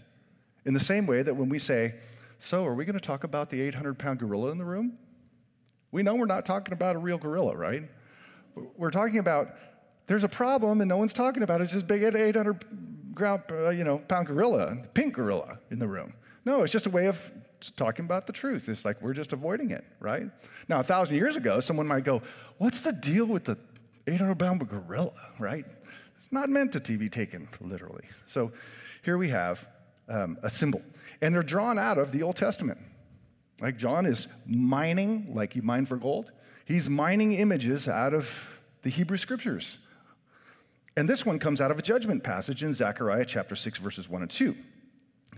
In 0.65 0.73
the 0.73 0.81
same 0.81 1.07
way 1.07 1.21
that 1.21 1.35
when 1.35 1.51
we 1.51 1.59
say, 1.59 1.97
So, 2.39 2.65
are 2.65 2.73
we 2.73 2.87
going 2.87 2.95
to 2.95 3.01
talk 3.01 3.25
about 3.25 3.51
the 3.51 3.61
800 3.61 3.99
pound 3.99 4.21
gorilla 4.21 4.51
in 4.53 4.57
the 4.57 4.65
room? 4.65 4.97
We 5.93 6.03
know 6.03 6.15
we're 6.15 6.25
not 6.25 6.47
talking 6.47 6.73
about 6.73 6.97
a 6.97 6.99
real 6.99 7.19
gorilla, 7.19 7.55
right? 7.55 7.83
We're 8.55 8.91
talking 8.91 9.19
about 9.19 9.51
there's 10.07 10.25
a 10.25 10.31
problem 10.31 10.81
and 10.81 10.89
no 10.89 10.97
one's 10.97 11.13
talking 11.13 11.43
about 11.43 11.61
it. 11.61 11.65
It's 11.65 11.75
this 11.75 11.83
big 11.83 12.03
800 12.03 13.15
ground, 13.15 13.43
uh, 13.51 13.69
you 13.69 13.85
know, 13.85 13.99
pound 13.99 14.29
gorilla, 14.29 14.79
pink 14.95 15.13
gorilla 15.13 15.59
in 15.71 15.79
the 15.79 15.89
room. 15.89 16.15
No, 16.47 16.63
it's 16.63 16.73
just 16.73 16.87
a 16.87 16.91
way 16.91 17.05
of 17.05 17.31
talking 17.77 18.07
about 18.07 18.27
the 18.27 18.33
truth. 18.33 18.71
It's 18.71 18.87
like 18.87 19.03
we're 19.03 19.13
just 19.13 19.35
avoiding 19.35 19.73
it, 19.73 19.85
right? 20.01 20.31
Now, 20.69 20.81
a 20.81 20.85
thousand 20.85 21.17
years 21.17 21.37
ago, 21.37 21.61
someone 21.61 21.87
might 21.87 22.05
go, 22.05 22.23
What's 22.57 22.81
the 22.81 22.95
deal 22.95 23.27
with 23.27 23.45
the 23.45 23.59
800 24.07 24.39
pound 24.39 24.67
gorilla, 24.67 25.13
right? 25.39 25.67
It's 26.19 26.33
not 26.33 26.49
meant 26.51 26.73
to 26.73 26.99
be 26.99 27.09
taken 27.09 27.49
literally. 27.61 28.05
So 28.27 28.53
here 29.03 29.17
we 29.17 29.29
have 29.29 29.67
um, 30.09 30.39
a 30.43 30.51
symbol. 30.51 30.83
And 31.21 31.35
they're 31.35 31.43
drawn 31.43 31.79
out 31.79 31.99
of 31.99 32.13
the 32.13 32.23
Old 32.23 32.37
Testament. 32.37 32.79
Like 33.61 33.77
John 33.77 34.07
is 34.07 34.29
mining, 34.47 35.35
like 35.35 35.57
you 35.57 35.63
mine 35.63 35.87
for 35.87 35.97
gold, 35.97 36.31
he's 36.65 36.89
mining 36.89 37.33
images 37.33 37.89
out 37.89 38.15
of 38.15 38.49
the 38.83 38.91
Hebrew 38.91 39.17
scriptures. 39.17 39.79
And 40.97 41.09
this 41.09 41.25
one 41.25 41.39
comes 41.39 41.61
out 41.61 41.71
of 41.71 41.79
a 41.79 41.83
judgment 41.83 42.25
passage 42.25 42.63
in 42.63 42.75
Zechariah 42.75 43.25
chapter 43.25 43.55
6, 43.55 43.79
verses 43.79 44.09
1 44.09 44.23
and 44.23 44.31
2. 44.31 44.57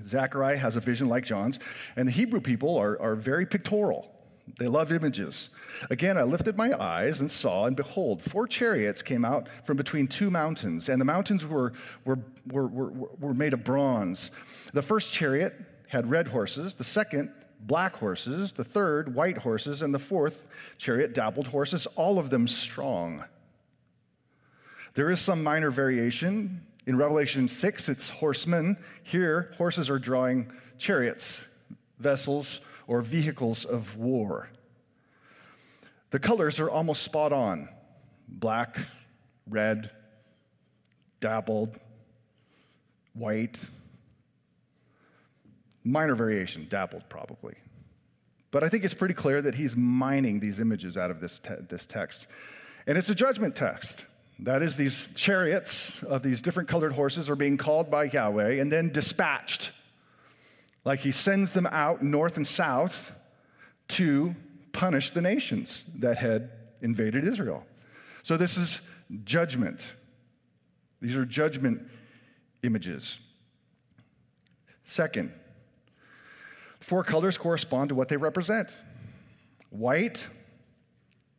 Zechariah 0.02 0.56
has 0.56 0.76
a 0.76 0.80
vision 0.80 1.08
like 1.08 1.24
John's, 1.24 1.58
and 1.96 2.08
the 2.08 2.12
Hebrew 2.12 2.40
people 2.40 2.76
are, 2.76 3.00
are 3.00 3.14
very 3.14 3.44
pictorial. 3.44 4.10
They 4.58 4.68
love 4.68 4.92
images. 4.92 5.48
Again, 5.90 6.18
I 6.18 6.22
lifted 6.22 6.56
my 6.56 6.78
eyes 6.78 7.20
and 7.20 7.30
saw, 7.30 7.66
and 7.66 7.76
behold, 7.76 8.22
four 8.22 8.46
chariots 8.46 9.02
came 9.02 9.24
out 9.24 9.48
from 9.64 9.76
between 9.76 10.06
two 10.06 10.30
mountains, 10.30 10.88
and 10.88 11.00
the 11.00 11.04
mountains 11.04 11.46
were, 11.46 11.72
were, 12.04 12.18
were, 12.50 12.66
were, 12.66 12.90
were 12.90 13.34
made 13.34 13.52
of 13.52 13.64
bronze. 13.64 14.30
The 14.72 14.82
first 14.82 15.12
chariot 15.12 15.54
had 15.88 16.10
red 16.10 16.28
horses, 16.28 16.74
the 16.74 16.84
second, 16.84 17.32
black 17.60 17.96
horses, 17.96 18.52
the 18.52 18.64
third, 18.64 19.14
white 19.14 19.38
horses, 19.38 19.82
and 19.82 19.94
the 19.94 19.98
fourth 19.98 20.46
chariot, 20.78 21.14
dappled 21.14 21.48
horses, 21.48 21.86
all 21.96 22.18
of 22.18 22.30
them 22.30 22.48
strong. 22.48 23.24
There 24.94 25.10
is 25.10 25.20
some 25.20 25.42
minor 25.42 25.70
variation. 25.70 26.66
In 26.86 26.96
Revelation 26.96 27.46
6, 27.46 27.88
it's 27.88 28.08
horsemen. 28.10 28.76
Here, 29.02 29.52
horses 29.56 29.88
are 29.90 29.98
drawing 29.98 30.50
chariots, 30.78 31.44
vessels, 31.98 32.60
or 32.90 33.02
vehicles 33.02 33.64
of 33.64 33.96
war. 33.96 34.48
The 36.10 36.18
colors 36.18 36.58
are 36.58 36.68
almost 36.68 37.04
spot 37.04 37.32
on 37.32 37.68
black, 38.26 38.80
red, 39.48 39.92
dappled, 41.20 41.78
white. 43.14 43.60
Minor 45.84 46.16
variation, 46.16 46.66
dappled 46.68 47.04
probably. 47.08 47.54
But 48.50 48.64
I 48.64 48.68
think 48.68 48.82
it's 48.82 48.92
pretty 48.92 49.14
clear 49.14 49.40
that 49.40 49.54
he's 49.54 49.76
mining 49.76 50.40
these 50.40 50.58
images 50.58 50.96
out 50.96 51.12
of 51.12 51.20
this, 51.20 51.38
te- 51.38 51.62
this 51.68 51.86
text. 51.86 52.26
And 52.88 52.98
it's 52.98 53.08
a 53.08 53.14
judgment 53.14 53.54
text. 53.54 54.04
That 54.40 54.62
is, 54.62 54.74
these 54.74 55.08
chariots 55.14 56.02
of 56.02 56.24
these 56.24 56.42
different 56.42 56.68
colored 56.68 56.94
horses 56.94 57.30
are 57.30 57.36
being 57.36 57.56
called 57.56 57.88
by 57.88 58.04
Yahweh 58.04 58.60
and 58.60 58.72
then 58.72 58.88
dispatched 58.88 59.70
like 60.84 61.00
he 61.00 61.12
sends 61.12 61.50
them 61.52 61.66
out 61.66 62.02
north 62.02 62.36
and 62.36 62.46
south 62.46 63.12
to 63.88 64.34
punish 64.72 65.10
the 65.10 65.20
nations 65.20 65.84
that 65.96 66.18
had 66.18 66.50
invaded 66.80 67.26
Israel. 67.26 67.66
So 68.22 68.36
this 68.36 68.56
is 68.56 68.80
judgment. 69.24 69.94
These 71.00 71.16
are 71.16 71.24
judgment 71.24 71.82
images. 72.62 73.18
Second, 74.84 75.32
four 76.80 77.04
colors 77.04 77.38
correspond 77.38 77.90
to 77.90 77.94
what 77.94 78.08
they 78.08 78.16
represent. 78.16 78.74
White, 79.70 80.28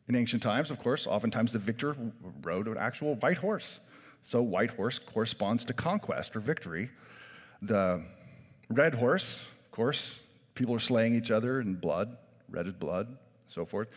in 0.08 0.14
ancient 0.14 0.42
times, 0.42 0.70
of 0.70 0.78
course, 0.78 1.06
oftentimes 1.06 1.52
the 1.52 1.58
victor 1.58 1.94
rode 2.42 2.66
an 2.66 2.76
actual 2.78 3.14
white 3.16 3.38
horse. 3.38 3.80
So, 4.22 4.40
white 4.40 4.70
horse 4.70 4.98
corresponds 4.98 5.64
to 5.66 5.74
conquest 5.74 6.36
or 6.36 6.40
victory. 6.40 6.90
The 7.60 8.04
Red 8.72 8.94
horse, 8.94 9.46
of 9.66 9.70
course, 9.70 10.20
people 10.54 10.74
are 10.74 10.80
slaying 10.80 11.14
each 11.14 11.30
other 11.30 11.60
in 11.60 11.74
blood, 11.74 12.16
red 12.48 12.66
is 12.66 12.72
blood, 12.72 13.18
so 13.48 13.66
forth. 13.66 13.88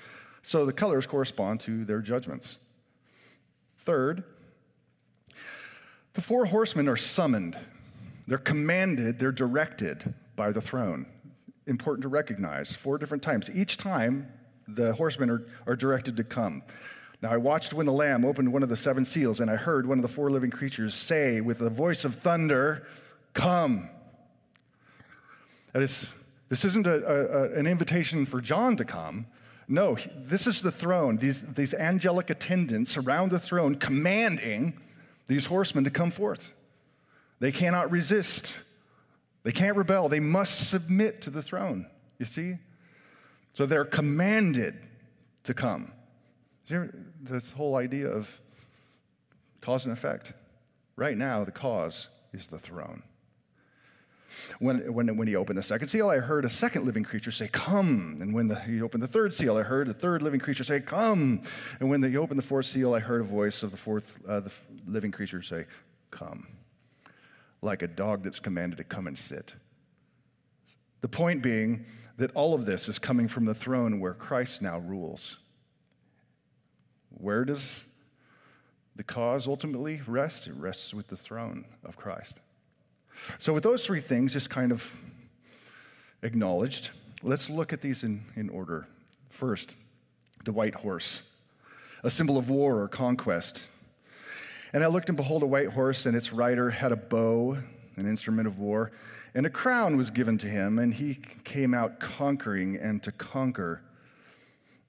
So 0.41 0.65
the 0.65 0.74
colors 0.74 1.05
correspond 1.05 1.62
to 1.62 1.86
their 1.86 2.01
judgments. 2.01 2.60
Third, 3.79 4.24
the 6.13 6.22
four 6.22 6.46
horsemen 6.46 6.89
are 6.89 6.98
summoned. 6.98 7.58
They're 8.27 8.38
commanded, 8.38 9.17
they're 9.17 9.32
directed 9.32 10.13
by 10.36 10.51
the 10.51 10.62
throne. 10.62 11.05
Important 11.67 12.03
to 12.03 12.10
recognize 12.10 12.74
four 12.74 12.98
different 12.98 13.24
times. 13.24 13.50
Each 13.53 13.77
time, 13.77 14.27
the 14.67 14.94
horsemen 14.94 15.29
are, 15.29 15.46
are 15.65 15.75
directed 15.75 16.17
to 16.17 16.24
come. 16.24 16.63
Now, 17.22 17.32
I 17.32 17.38
watched 17.38 17.74
when 17.74 17.86
the 17.86 17.94
Lamb 17.94 18.25
opened 18.25 18.51
one 18.51 18.62
of 18.62 18.70
the 18.70 18.75
seven 18.75 19.05
seals, 19.05 19.39
and 19.39 19.50
I 19.50 19.55
heard 19.55 19.88
one 19.88 19.98
of 19.98 20.01
the 20.01 20.08
four 20.08 20.29
living 20.32 20.51
creatures 20.51 20.94
say 20.94 21.39
with 21.39 21.62
a 21.62 21.70
voice 21.70 22.03
of 22.03 22.15
thunder, 22.15 22.86
Come. 23.34 23.89
That 25.75 25.84
is, 25.84 26.13
this 26.48 26.63
isn't 26.63 26.88
a, 26.88 27.05
a, 27.05 27.51
an 27.51 27.67
invitation 27.67 28.25
for 28.25 28.39
John 28.39 28.77
to 28.77 28.86
come. 28.86 29.25
No, 29.67 29.98
this 30.15 30.48
is 30.48 30.62
the 30.62 30.72
throne, 30.72 31.17
these, 31.17 31.41
these 31.41 31.74
angelic 31.74 32.29
attendants 32.29 32.96
around 32.96 33.32
the 33.32 33.39
throne 33.39 33.75
commanding 33.75 34.79
these 35.27 35.48
horsemen 35.48 35.84
to 35.84 35.89
come 35.89 36.12
forth. 36.12 36.53
They 37.41 37.51
cannot 37.51 37.91
resist, 37.91 38.55
they 39.44 39.51
can't 39.51 39.75
rebel, 39.75 40.08
they 40.08 40.22
must 40.22 40.70
submit 40.70 41.22
to 41.24 41.29
the 41.29 41.41
throne. 41.41 41.88
You 42.20 42.25
see? 42.25 42.53
So 43.51 43.65
they're 43.65 43.84
commanded 43.84 44.79
to 45.44 45.53
come. 45.53 45.91
This 46.70 47.51
whole 47.51 47.75
idea 47.75 48.08
of 48.08 48.39
cause 49.60 49.84
and 49.84 49.91
effect. 49.91 50.32
Right 50.96 51.17
now, 51.17 51.44
the 51.44 51.51
cause 51.51 52.08
is 52.32 52.48
the 52.48 52.60
throne. 52.60 53.03
When, 54.60 54.94
when, 54.94 55.18
when 55.18 55.27
he 55.27 55.36
opened 55.36 55.58
the 55.58 55.63
second 55.63 55.88
seal, 55.88 56.10
I 56.10 56.18
heard 56.18 56.46
a 56.46 56.50
second 56.50 56.86
living 56.86 57.04
creature 57.04 57.32
say, 57.32 57.48
Come. 57.48 58.18
And 58.22 58.34
when 58.34 58.48
the, 58.48 58.60
he 58.60 58.82
opened 58.82 59.04
the 59.04 59.08
third 59.08 59.34
seal, 59.34 59.58
I 59.58 59.63
heard 59.63 59.88
a 59.88 59.94
third 59.94 60.22
living 60.22 60.39
creature 60.39 60.63
say, 60.63 60.80
Come. 60.80 61.44
And 61.80 61.89
when 61.89 62.01
he 62.04 62.18
opened 62.18 62.38
the 62.38 62.44
fourth 62.44 62.65
seal, 62.65 62.94
I 62.94 63.00
heard 63.00 63.22
a 63.22 63.25
voice 63.25 63.63
of 63.63 63.72
the 63.72 63.77
fourth 63.77 64.20
uh, 64.27 64.42
the 64.42 64.51
living 64.88 65.12
creature 65.12 65.42
say, 65.42 65.65
Come. 66.12 66.48
Like 67.62 67.82
a 67.82 67.88
dog 67.88 68.24
that's 68.24 68.39
commanded 68.39 68.77
to 68.77 68.84
come 68.84 69.08
and 69.08 69.18
sit. 69.18 69.54
The 71.01 71.08
point 71.08 71.42
being 71.42 71.86
that 72.18 72.32
all 72.34 72.54
of 72.54 72.65
this 72.65 72.88
is 72.88 73.00
coming 73.00 73.27
from 73.27 73.46
the 73.46 73.54
throne 73.54 74.00
where 74.00 74.13
Christ 74.13 74.62
now 74.62 74.80
rules. 74.80 75.38
Where 77.10 77.46
does 77.46 77.86
the 78.96 79.04
cause 79.04 79.48
ultimately 79.48 80.01
rest? 80.08 80.48
It 80.48 80.54
rests 80.54 80.94
with 80.94 81.08
the 81.08 81.18
throne 81.18 81.65
of 81.84 81.98
Christ. 81.98 82.39
So, 83.39 83.53
with 83.53 83.63
those 83.63 83.86
three 83.86 84.01
things 84.01 84.34
just 84.34 84.50
kind 84.50 84.72
of 84.72 84.95
acknowledged, 86.22 86.91
let's 87.24 87.50
look 87.50 87.74
at 87.74 87.81
these 87.81 88.03
in, 88.03 88.25
in 88.36 88.50
order. 88.50 88.88
First, 89.29 89.75
the 90.43 90.51
white 90.51 90.75
horse, 90.75 91.24
a 92.03 92.12
symbol 92.12 92.38
of 92.38 92.50
war 92.50 92.81
or 92.81 92.88
conquest. 92.88 93.65
And 94.74 94.84
I 94.84 94.88
looked, 94.88 95.10
and 95.10 95.17
behold, 95.17 95.43
a 95.43 95.48
white 95.48 95.69
horse, 95.69 96.05
and 96.05 96.15
its 96.15 96.34
rider 96.34 96.69
had 96.69 96.91
a 96.91 96.98
bow, 96.98 97.57
an 97.95 98.07
instrument 98.07 98.48
of 98.48 98.60
war, 98.60 98.91
and 99.34 99.45
a 99.45 99.50
crown 99.50 99.98
was 99.98 100.10
given 100.10 100.38
to 100.39 100.48
him, 100.48 100.79
and 100.79 100.93
he 100.93 101.19
came 101.43 101.74
out 101.74 102.00
conquering 102.00 102.77
and 102.77 103.01
to 103.03 103.12
conquer. 103.12 103.81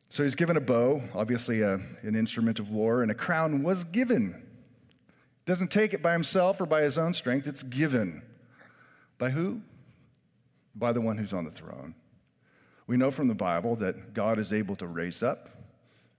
So 0.08 0.22
he's 0.22 0.36
given 0.36 0.56
a 0.56 0.60
bow, 0.60 1.02
obviously 1.14 1.62
a, 1.62 1.74
an 2.02 2.14
instrument 2.14 2.58
of 2.58 2.70
war, 2.70 3.02
and 3.02 3.10
a 3.10 3.14
crown 3.14 3.62
was 3.62 3.84
given 3.84 4.45
doesn't 5.46 5.70
take 5.70 5.94
it 5.94 6.02
by 6.02 6.12
himself 6.12 6.60
or 6.60 6.66
by 6.66 6.82
his 6.82 6.98
own 6.98 7.12
strength, 7.12 7.46
it's 7.46 7.62
given. 7.62 8.22
By 9.16 9.30
who? 9.30 9.62
By 10.74 10.92
the 10.92 11.00
one 11.00 11.16
who's 11.16 11.32
on 11.32 11.44
the 11.44 11.50
throne. 11.50 11.94
We 12.86 12.96
know 12.96 13.10
from 13.10 13.28
the 13.28 13.34
Bible 13.34 13.76
that 13.76 14.12
God 14.12 14.38
is 14.38 14.52
able 14.52 14.76
to 14.76 14.86
raise 14.86 15.22
up 15.22 15.48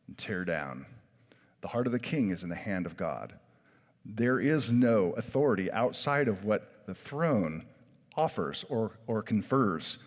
and 0.08 0.18
tear 0.18 0.44
down. 0.44 0.86
The 1.62 1.68
heart 1.70 1.88
of 1.88 1.94
the 1.94 2.00
king 2.00 2.30
is 2.30 2.44
in 2.44 2.50
the 2.50 2.56
hand 2.56 2.86
of 2.86 2.98
God. 2.98 3.34
There 4.06 4.40
is 4.40 4.72
no 4.72 5.12
authority 5.12 5.70
outside 5.72 6.28
of 6.28 6.46
what 6.46 6.86
the 6.86 6.94
throne 6.94 7.66
offers 8.16 8.66
or, 8.70 8.92
or 9.06 9.22
confers. 9.22 9.98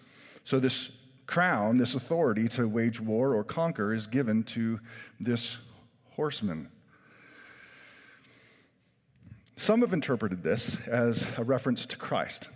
So, 0.45 0.59
this 0.59 0.91
crown, 1.27 1.77
this 1.77 1.95
authority 1.95 2.49
to 2.49 2.67
wage 2.67 3.01
war 3.01 3.35
or 3.35 3.45
conquer, 3.45 3.93
is 3.93 4.07
given 4.07 4.43
to 4.45 4.81
this 5.21 5.59
horseman. 6.13 6.71
Some 9.61 9.83
have 9.83 9.93
interpreted 9.93 10.43
this 10.43 10.79
as 10.87 11.27
a 11.37 11.45
reference 11.45 11.85
to 11.85 11.99
Christ 11.99 12.49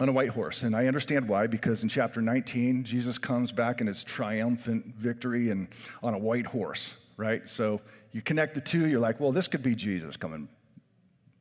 on 0.00 0.08
a 0.08 0.12
white 0.12 0.30
horse. 0.30 0.62
And 0.62 0.74
I 0.74 0.86
understand 0.86 1.28
why, 1.28 1.46
because 1.48 1.82
in 1.82 1.90
chapter 1.90 2.22
19, 2.22 2.84
Jesus 2.84 3.18
comes 3.18 3.52
back 3.52 3.82
in 3.82 3.86
his 3.86 4.02
triumphant 4.04 4.86
victory 4.96 5.50
and 5.50 5.68
on 6.02 6.14
a 6.14 6.18
white 6.18 6.46
horse, 6.46 6.94
right? 7.18 7.42
So 7.50 7.82
you 8.12 8.22
connect 8.22 8.54
the 8.54 8.62
two, 8.62 8.86
you're 8.86 9.00
like, 9.00 9.20
well, 9.20 9.32
this 9.32 9.48
could 9.48 9.62
be 9.62 9.74
Jesus 9.74 10.16
coming, 10.16 10.48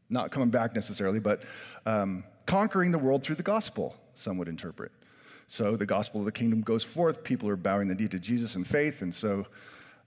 not 0.10 0.32
coming 0.32 0.50
back 0.50 0.76
necessarily, 0.76 1.22
but 1.22 1.44
um, 1.86 2.26
conquering 2.46 2.92
the 2.92 3.00
world 3.00 3.24
through 3.24 3.38
the 3.38 3.44
gospel, 3.44 3.96
some 4.16 4.38
would 4.38 4.50
interpret. 4.50 4.92
So 5.48 5.78
the 5.78 5.86
gospel 5.86 6.20
of 6.20 6.26
the 6.26 6.34
kingdom 6.34 6.60
goes 6.60 6.84
forth, 6.84 7.24
people 7.24 7.48
are 7.48 7.56
bowing 7.56 7.88
the 7.88 7.96
knee 7.96 8.10
to 8.10 8.20
Jesus 8.20 8.58
in 8.58 8.66
faith, 8.66 9.02
and 9.02 9.16
so 9.16 9.48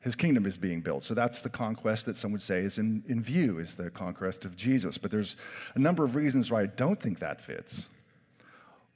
his 0.01 0.15
kingdom 0.15 0.47
is 0.47 0.57
being 0.57 0.81
built. 0.81 1.05
So 1.05 1.15
that's 1.15 1.43
the 1.43 1.51
conquest 1.51 2.07
that 2.07 2.17
some 2.17 2.33
would 2.33 2.43
say 2.43 2.61
is 2.61 2.79
in, 2.79 3.05
in 3.07 3.23
view, 3.23 3.59
is 3.59 3.77
the 3.77 3.91
conquest 3.91 4.47
of 4.47 4.57
Jesus. 4.57 4.97
But 4.97 5.11
there's 5.11 5.37
a 5.75 5.79
number 5.79 6.05
of 6.05 6.17
reasons 6.17 6.51
why 6.51 6.63
I 6.63 6.67
don't 6.67 6.99
think 6.99 7.19
that 7.19 7.41
fits. 7.41 7.87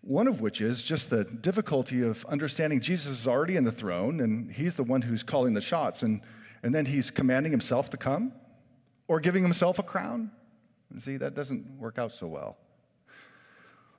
One 0.01 0.27
of 0.27 0.41
which 0.41 0.61
is 0.61 0.83
just 0.83 1.11
the 1.11 1.25
difficulty 1.25 2.03
of 2.03 2.25
understanding 2.27 2.81
Jesus 2.81 3.21
is 3.21 3.27
already 3.27 3.57
in 3.57 3.65
the 3.65 3.73
throne 3.73 4.21
and 4.21 4.51
he's 4.51 4.77
the 4.77 4.83
one 4.83 5.03
who's 5.03 5.23
calling 5.23 5.55
the 5.55 5.61
shots, 5.61 6.03
and, 6.03 6.23
and 6.63 6.75
then 6.75 6.87
he's 6.87 7.11
commanding 7.11 7.53
himself 7.53 7.91
to 7.91 7.97
come 7.97 8.33
or 9.07 9.21
giving 9.21 9.43
himself 9.43 9.79
a 9.79 9.83
crown. 9.83 10.31
See, 10.99 11.17
that 11.19 11.35
doesn't 11.35 11.79
work 11.79 11.99
out 11.99 12.15
so 12.15 12.27
well. 12.27 12.57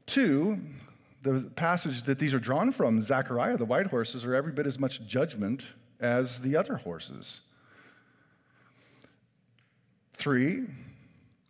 Two, 0.05 0.59
the 1.21 1.51
passage 1.55 2.03
that 2.03 2.19
these 2.19 2.33
are 2.33 2.39
drawn 2.39 2.71
from, 2.71 3.01
Zechariah, 3.01 3.57
the 3.57 3.65
white 3.65 3.88
horses, 3.88 4.24
are 4.25 4.33
every 4.33 4.51
bit 4.51 4.65
as 4.65 4.79
much 4.79 5.05
judgment 5.05 5.63
as 6.00 6.42
the 6.42 6.56
other 6.56 6.78
horses. 6.78 7.42
Three, 10.14 10.64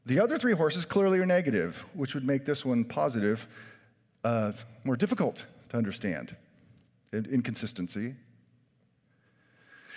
the 0.06 0.20
other 0.20 0.38
three 0.38 0.54
horses 0.54 0.86
clearly 0.86 1.20
are 1.20 1.25
negative, 1.25 1.86
which 1.94 2.14
would 2.14 2.25
make 2.25 2.46
this 2.46 2.64
one 2.64 2.84
positive 2.84 3.48
uh, 4.24 4.52
more 4.84 4.96
difficult 4.96 5.46
to 5.70 5.78
understand. 5.78 6.36
Inconsistency. 7.14 8.16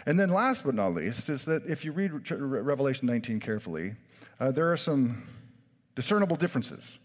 And 0.07 0.19
then, 0.19 0.29
last 0.29 0.65
but 0.65 0.75
not 0.75 0.95
least, 0.95 1.29
is 1.29 1.45
that 1.47 1.67
if 1.67 1.85
you 1.85 1.93
read 1.93 2.31
Revelation 2.31 3.07
19 3.07 3.41
carefully, 3.41 3.95
uh, 4.39 4.51
there 4.51 4.71
are 4.71 4.77
some 4.77 5.27
discernible 5.95 6.37
differences. 6.37 6.99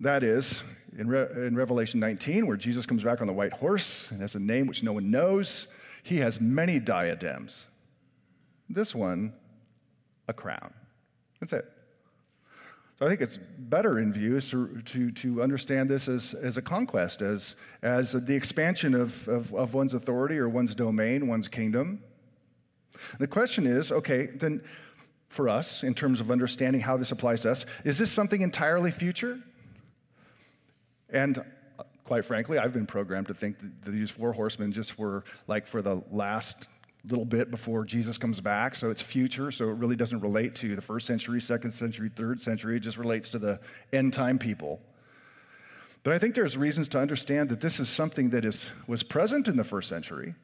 That 0.00 0.22
is, 0.22 0.62
in, 0.96 1.08
Re- 1.08 1.28
in 1.46 1.56
Revelation 1.56 2.00
19, 2.00 2.46
where 2.46 2.56
Jesus 2.56 2.86
comes 2.86 3.02
back 3.02 3.20
on 3.20 3.26
the 3.26 3.32
white 3.32 3.52
horse 3.52 4.10
and 4.10 4.20
has 4.20 4.34
a 4.34 4.38
name 4.38 4.66
which 4.66 4.82
no 4.82 4.92
one 4.92 5.10
knows, 5.10 5.66
he 6.02 6.18
has 6.18 6.40
many 6.40 6.78
diadems. 6.78 7.66
This 8.68 8.94
one, 8.94 9.34
a 10.28 10.32
crown. 10.32 10.72
That's 11.40 11.52
it. 11.52 11.64
So 12.98 13.06
I 13.06 13.08
think 13.08 13.22
it's 13.22 13.38
better 13.58 13.98
in 13.98 14.12
view 14.12 14.38
to, 14.40 14.82
to, 14.82 15.10
to 15.10 15.42
understand 15.42 15.88
this 15.88 16.06
as, 16.06 16.34
as 16.34 16.58
a 16.58 16.62
conquest, 16.62 17.22
as, 17.22 17.56
as 17.80 18.12
the 18.12 18.34
expansion 18.34 18.94
of, 18.94 19.26
of, 19.26 19.54
of 19.54 19.72
one's 19.72 19.94
authority 19.94 20.38
or 20.38 20.50
one's 20.50 20.74
domain, 20.74 21.26
one's 21.26 21.48
kingdom. 21.48 22.02
The 23.18 23.26
question 23.26 23.66
is 23.66 23.90
okay, 23.90 24.26
then 24.26 24.62
for 25.28 25.48
us, 25.48 25.82
in 25.82 25.94
terms 25.94 26.20
of 26.20 26.30
understanding 26.30 26.82
how 26.82 26.98
this 26.98 27.10
applies 27.10 27.40
to 27.42 27.52
us, 27.52 27.64
is 27.84 27.96
this 27.96 28.12
something 28.12 28.42
entirely 28.42 28.90
future? 28.90 29.40
And 31.08 31.42
quite 32.10 32.24
frankly, 32.24 32.58
I've 32.58 32.72
been 32.72 32.88
programmed 32.88 33.28
to 33.28 33.34
think 33.34 33.60
that 33.60 33.92
these 33.92 34.10
four 34.10 34.32
horsemen 34.32 34.72
just 34.72 34.98
were 34.98 35.22
like 35.46 35.68
for 35.68 35.80
the 35.80 36.02
last 36.10 36.66
little 37.08 37.24
bit 37.24 37.52
before 37.52 37.84
Jesus 37.84 38.18
comes 38.18 38.40
back, 38.40 38.74
so 38.74 38.90
it's 38.90 39.00
future, 39.00 39.52
so 39.52 39.66
it 39.68 39.74
really 39.74 39.94
doesn't 39.94 40.18
relate 40.18 40.56
to 40.56 40.74
the 40.74 40.82
first 40.82 41.06
century, 41.06 41.40
second 41.40 41.70
century, 41.70 42.10
third 42.12 42.40
century. 42.40 42.78
It 42.78 42.80
just 42.80 42.98
relates 42.98 43.28
to 43.28 43.38
the 43.38 43.60
end 43.92 44.12
time 44.12 44.40
people. 44.40 44.80
But 46.02 46.12
I 46.12 46.18
think 46.18 46.34
there's 46.34 46.56
reasons 46.56 46.88
to 46.88 46.98
understand 46.98 47.48
that 47.50 47.60
this 47.60 47.78
is 47.78 47.88
something 47.88 48.30
that 48.30 48.44
is, 48.44 48.72
was 48.88 49.04
present 49.04 49.46
in 49.46 49.56
the 49.56 49.62
first 49.62 49.88
century 49.88 50.34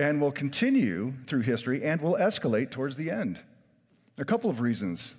and 0.00 0.22
will 0.22 0.32
continue 0.32 1.12
through 1.26 1.42
history 1.42 1.84
and 1.84 2.00
will 2.00 2.14
escalate 2.14 2.70
towards 2.70 2.96
the 2.96 3.10
end. 3.10 3.42
A 4.16 4.24
couple 4.24 4.48
of 4.48 4.62
reasons 4.62 5.14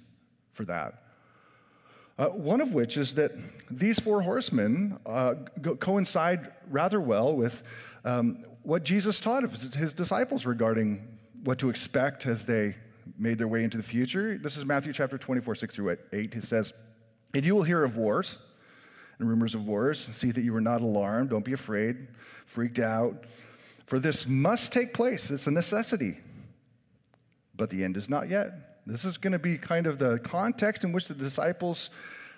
for 0.51 0.65
that. 0.65 1.02
Uh, 2.17 2.27
one 2.27 2.61
of 2.61 2.73
which 2.73 2.95
is 2.95 3.15
that 3.15 3.31
these 3.71 3.99
four 3.99 4.21
horsemen 4.21 4.99
uh, 5.05 5.33
go- 5.61 5.75
coincide 5.75 6.51
rather 6.69 7.01
well 7.01 7.35
with 7.35 7.63
um, 8.05 8.45
what 8.61 8.83
Jesus 8.83 9.19
taught 9.19 9.43
his 9.73 9.93
disciples 9.93 10.45
regarding 10.45 11.17
what 11.43 11.57
to 11.59 11.69
expect 11.69 12.25
as 12.25 12.45
they 12.45 12.75
made 13.17 13.37
their 13.37 13.47
way 13.47 13.63
into 13.63 13.77
the 13.77 13.83
future. 13.83 14.37
This 14.37 14.57
is 14.57 14.65
Matthew 14.65 14.93
chapter 14.93 15.17
24, 15.17 15.55
6 15.55 15.75
through 15.75 15.97
8. 16.13 16.33
He 16.33 16.41
says, 16.41 16.73
And 17.33 17.43
you 17.43 17.55
will 17.55 17.63
hear 17.63 17.83
of 17.83 17.97
wars 17.97 18.39
and 19.19 19.27
rumors 19.27 19.55
of 19.55 19.65
wars. 19.65 19.99
See 20.11 20.31
that 20.31 20.43
you 20.43 20.55
are 20.55 20.61
not 20.61 20.81
alarmed. 20.81 21.31
Don't 21.31 21.43
be 21.43 21.53
afraid, 21.53 22.07
freaked 22.45 22.79
out. 22.79 23.25
For 23.85 23.99
this 23.99 24.27
must 24.27 24.71
take 24.71 24.93
place. 24.93 25.29
It's 25.31 25.47
a 25.47 25.51
necessity. 25.51 26.17
But 27.55 27.69
the 27.69 27.83
end 27.83 27.97
is 27.97 28.09
not 28.09 28.29
yet. 28.29 28.72
This 28.85 29.05
is 29.05 29.17
going 29.17 29.33
to 29.33 29.39
be 29.39 29.57
kind 29.57 29.87
of 29.87 29.97
the 29.97 30.19
context 30.19 30.83
in 30.83 30.91
which 30.91 31.05
the 31.05 31.13
disciples 31.13 31.89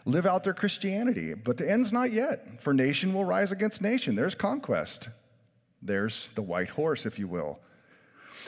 live 0.06 0.26
out 0.26 0.44
their 0.44 0.54
Christianity. 0.54 1.34
But 1.34 1.58
the 1.58 1.70
end's 1.70 1.92
not 1.92 2.12
yet. 2.12 2.62
For 2.62 2.74
nation 2.74 3.14
will 3.14 3.26
rise 3.26 3.52
against 3.52 3.82
nation. 3.82 4.16
There's 4.16 4.36
conquest. 4.36 5.10
There's 5.82 6.30
the 6.36 6.42
white 6.42 6.72
horse, 6.72 7.06
if 7.06 7.18
you 7.18 7.28
will. 7.28 7.60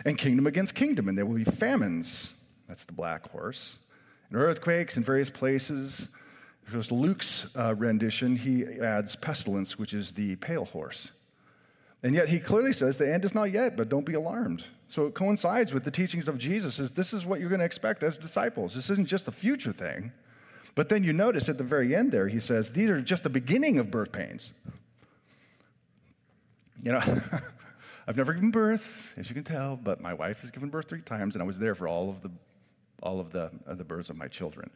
And 0.06 0.18
kingdom 0.18 0.46
against 0.46 0.76
kingdom, 0.76 1.08
and 1.08 1.18
there 1.18 1.26
will 1.26 1.36
be 1.36 1.44
famines. 1.44 2.30
That's 2.68 2.86
the 2.86 2.94
black 2.94 3.32
horse. 3.32 3.80
And 4.30 4.38
earthquakes 4.38 4.98
in 4.98 5.04
various 5.04 5.30
places. 5.30 6.10
There's 6.70 6.92
Luke's 6.92 7.48
uh, 7.56 7.74
rendition, 7.76 8.36
he 8.36 8.64
adds 8.64 9.16
pestilence, 9.16 9.80
which 9.80 9.94
is 9.94 10.12
the 10.12 10.36
pale 10.36 10.66
horse. 10.66 11.12
And 12.08 12.16
yet 12.16 12.30
he 12.30 12.40
clearly 12.40 12.72
says 12.72 12.98
the 12.98 13.14
end 13.14 13.26
is 13.26 13.36
not 13.36 13.52
yet, 13.52 13.76
but 13.76 13.90
don't 13.90 14.06
be 14.06 14.14
alarmed. 14.14 14.64
So 14.88 15.08
it 15.08 15.14
coincides 15.14 15.74
with 15.74 15.84
the 15.84 15.92
teachings 15.92 16.30
of 16.30 16.38
Jesus 16.38 16.80
is 16.80 16.92
this 16.92 17.12
is 17.12 17.26
what 17.26 17.42
you're 17.42 17.50
going 17.50 17.60
to 17.60 17.66
expect 17.66 18.02
as 18.02 18.18
disciples. 18.18 18.76
This 18.76 18.90
isn't 18.90 19.10
just 19.10 19.28
a 19.28 19.32
future 19.34 19.74
thing. 19.74 20.14
But 20.74 20.88
then 20.88 21.04
you 21.04 21.12
notice 21.12 21.50
at 21.50 21.58
the 21.58 21.66
very 21.66 21.94
end 21.94 22.14
there, 22.14 22.30
he 22.30 22.40
says, 22.40 22.72
these 22.72 22.90
are 22.90 23.02
just 23.02 23.24
the 23.24 23.30
beginning 23.30 23.78
of 23.78 23.92
birth 23.92 24.14
pains. 24.14 24.54
You 26.82 26.94
know, 26.94 27.00
I've 28.08 28.16
never 28.16 28.34
given 28.34 28.52
birth, 28.52 29.14
as 29.18 29.28
you 29.28 29.36
can 29.36 29.44
tell, 29.44 29.76
but 29.76 30.00
my 30.00 30.14
wife 30.14 30.40
has 30.40 30.50
given 30.50 30.70
birth 30.70 30.88
three 30.88 31.02
times, 31.02 31.36
and 31.36 31.44
I 31.44 31.46
was 31.46 31.60
there 31.60 31.76
for 31.76 31.90
all 31.90 32.10
of 32.10 32.22
the, 32.22 32.32
all 33.04 33.20
of 33.20 33.32
the, 33.32 33.52
uh, 33.68 33.76
the 33.76 33.84
births 33.84 34.10
of 34.10 34.16
my 34.16 34.30
children. 34.30 34.70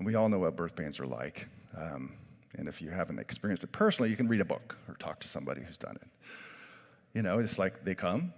And 0.00 0.06
we 0.08 0.16
all 0.16 0.28
know 0.28 0.40
what 0.40 0.56
birth 0.56 0.74
pains 0.74 0.98
are 0.98 1.06
like. 1.06 1.46
Um, 1.78 2.14
and 2.54 2.68
if 2.68 2.82
you 2.82 2.90
haven't 2.90 3.18
experienced 3.18 3.64
it 3.64 3.72
personally, 3.72 4.10
you 4.10 4.16
can 4.16 4.28
read 4.28 4.40
a 4.40 4.44
book 4.44 4.76
or 4.88 4.94
talk 4.94 5.20
to 5.20 5.28
somebody 5.28 5.62
who's 5.62 5.78
done 5.78 5.96
it. 5.96 6.08
You 7.14 7.22
know, 7.22 7.38
it's 7.38 7.58
like 7.58 7.84
they 7.84 7.94
come, 7.94 8.32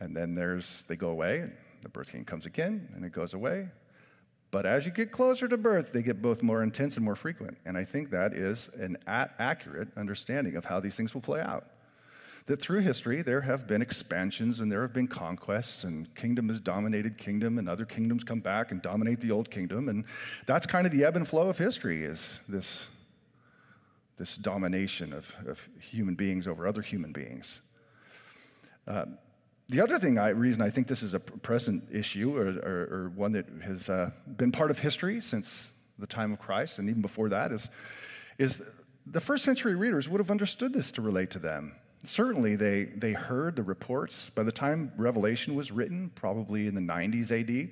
and 0.00 0.16
then 0.16 0.34
there's 0.34 0.84
they 0.88 0.96
go 0.96 1.08
away, 1.08 1.40
and 1.40 1.52
the 1.82 1.88
birth 1.88 2.12
pain 2.12 2.24
comes 2.24 2.46
again, 2.46 2.88
and 2.94 3.04
it 3.04 3.12
goes 3.12 3.34
away. 3.34 3.68
But 4.50 4.64
as 4.64 4.86
you 4.86 4.92
get 4.92 5.12
closer 5.12 5.46
to 5.46 5.58
birth, 5.58 5.92
they 5.92 6.02
get 6.02 6.22
both 6.22 6.42
more 6.42 6.62
intense 6.62 6.96
and 6.96 7.04
more 7.04 7.16
frequent. 7.16 7.58
And 7.66 7.76
I 7.76 7.84
think 7.84 8.10
that 8.10 8.32
is 8.32 8.70
an 8.78 8.96
accurate 9.06 9.88
understanding 9.96 10.56
of 10.56 10.64
how 10.64 10.80
these 10.80 10.94
things 10.94 11.12
will 11.12 11.20
play 11.20 11.40
out 11.40 11.66
that 12.48 12.62
through 12.62 12.80
history 12.80 13.20
there 13.20 13.42
have 13.42 13.66
been 13.66 13.82
expansions 13.82 14.60
and 14.60 14.72
there 14.72 14.80
have 14.80 14.92
been 14.92 15.06
conquests 15.06 15.84
and 15.84 16.12
kingdom 16.14 16.48
has 16.48 16.60
dominated 16.60 17.18
kingdom 17.18 17.58
and 17.58 17.68
other 17.68 17.84
kingdoms 17.84 18.24
come 18.24 18.40
back 18.40 18.72
and 18.72 18.80
dominate 18.80 19.20
the 19.20 19.30
old 19.30 19.50
kingdom 19.50 19.88
and 19.88 20.04
that's 20.46 20.66
kind 20.66 20.86
of 20.86 20.92
the 20.92 21.04
ebb 21.04 21.14
and 21.14 21.28
flow 21.28 21.48
of 21.48 21.58
history 21.58 22.04
is 22.04 22.40
this, 22.48 22.86
this 24.18 24.36
domination 24.36 25.12
of, 25.12 25.34
of 25.46 25.68
human 25.80 26.14
beings 26.14 26.46
over 26.46 26.66
other 26.66 26.82
human 26.82 27.12
beings 27.12 27.60
uh, 28.86 29.04
the 29.68 29.80
other 29.80 29.98
thing 29.98 30.18
I, 30.18 30.30
reason 30.30 30.62
I 30.62 30.70
think 30.70 30.86
this 30.86 31.02
is 31.02 31.12
a 31.14 31.20
present 31.20 31.84
issue 31.92 32.36
or, 32.36 32.48
or, 32.48 32.88
or 32.90 33.12
one 33.14 33.32
that 33.32 33.46
has 33.62 33.88
uh, 33.88 34.10
been 34.36 34.50
part 34.50 34.70
of 34.70 34.78
history 34.78 35.20
since 35.20 35.70
the 35.98 36.06
time 36.06 36.32
of 36.32 36.38
Christ 36.38 36.78
and 36.78 36.88
even 36.88 37.02
before 37.02 37.28
that 37.28 37.52
is, 37.52 37.68
is 38.38 38.62
the 39.06 39.20
first 39.20 39.44
century 39.44 39.74
readers 39.74 40.08
would 40.08 40.20
have 40.20 40.30
understood 40.30 40.72
this 40.72 40.90
to 40.92 41.02
relate 41.02 41.30
to 41.30 41.38
them 41.38 41.74
Certainly, 42.04 42.56
they, 42.56 42.84
they 42.84 43.12
heard 43.12 43.56
the 43.56 43.62
reports. 43.62 44.30
By 44.30 44.44
the 44.44 44.52
time 44.52 44.92
Revelation 44.96 45.56
was 45.56 45.72
written, 45.72 46.10
probably 46.14 46.68
in 46.68 46.74
the 46.74 46.80
90s 46.80 47.32
AD, 47.32 47.70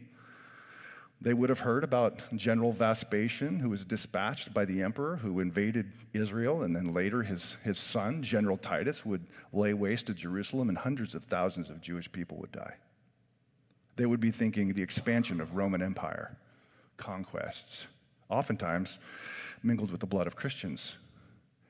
they 1.21 1.33
would 1.35 1.49
have 1.49 1.61
heard 1.61 1.83
about 1.83 2.23
General 2.37 2.73
Vespasian, 2.73 3.61
who 3.61 3.71
was 3.71 3.85
dispatched 3.85 4.53
by 4.53 4.65
the 4.65 4.83
emperor 4.83 5.17
who 5.17 5.41
invaded 5.41 5.93
Israel, 6.13 6.63
and 6.63 6.77
then 6.77 6.93
later 6.93 7.23
his, 7.23 7.57
his 7.65 7.79
son, 7.79 8.23
General 8.23 8.57
Titus, 8.57 9.05
would 9.05 9.27
lay 9.53 9.73
waste 9.73 10.07
to 10.07 10.15
Jerusalem, 10.15 10.69
and 10.69 10.79
hundreds 10.79 11.15
of 11.15 11.25
thousands 11.25 11.71
of 11.71 11.81
Jewish 11.81 12.11
people 12.13 12.37
would 12.39 12.53
die. 12.53 12.75
They 13.97 14.07
would 14.07 14.21
be 14.21 14.31
thinking 14.31 14.75
the 14.75 14.83
expansion 14.83 15.41
of 15.41 15.57
Roman 15.57 15.83
Empire, 15.83 16.37
conquests, 16.99 17.87
oftentimes 18.29 18.99
mingled 19.63 19.91
with 19.91 20.01
the 20.01 20.07
blood 20.07 20.27
of 20.27 20.37
Christians. 20.37 20.97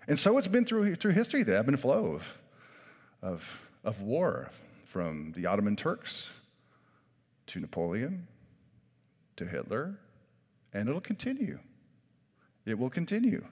And 0.09 0.19
so 0.19 0.37
it's 0.39 0.49
been 0.49 0.65
through, 0.65 0.97
through 0.97 1.13
history, 1.13 1.45
the 1.45 1.57
ebb 1.57 1.69
and 1.69 1.79
flow 1.79 2.15
of 2.15 2.39
of, 3.23 3.61
of 3.85 4.01
war 4.01 4.51
from 4.87 5.33
the 5.33 5.47
Ottoman 5.47 5.77
Turks 5.77 6.33
to 7.49 7.61
Napoleon 7.61 8.27
to 9.37 9.47
Hitler, 9.47 9.99
and 10.73 10.89
it'll 10.89 11.01
continue. 11.01 11.59
It 12.65 12.79
will 12.79 12.91
continue. 12.91 13.45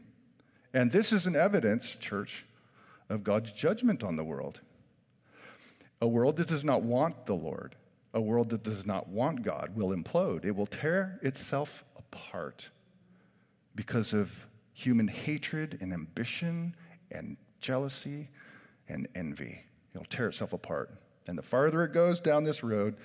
And 0.73 0.91
this 0.91 1.13
is 1.13 1.27
an 1.27 1.37
evidence, 1.37 1.95
church, 1.95 2.45
of 3.09 3.23
God's 3.23 3.53
judgment 3.53 4.03
on 4.03 4.17
the 4.17 4.25
world. 4.25 4.61
A 6.01 6.09
world 6.09 6.37
that 6.37 6.49
does 6.49 6.65
not 6.65 6.83
want 6.83 7.27
the 7.27 7.35
Lord, 7.35 7.77
a 8.13 8.21
world 8.21 8.51
that 8.51 8.63
does 8.63 8.85
not 8.85 9.09
want 9.09 9.43
God, 9.43 9.77
will 9.77 9.95
implode. 9.95 10.45
It 10.45 10.57
will 10.57 10.67
tear 10.67 11.19
itself 11.23 11.85
apart 11.97 12.71
because 13.75 14.13
of 14.13 14.47
human 14.73 15.09
hatred 15.09 15.79
and 15.81 15.93
ambition 15.93 16.75
and 17.11 17.37
jealousy 17.61 18.29
and 18.89 19.09
envy. 19.15 19.63
It'll 19.95 20.05
tear 20.07 20.29
itself 20.29 20.53
apart. 20.53 20.91
And 21.27 21.39
the 21.39 21.43
farther 21.43 21.85
it 21.85 21.93
goes 21.93 22.21
down 22.21 22.45
this 22.45 22.63
road, 22.63 22.97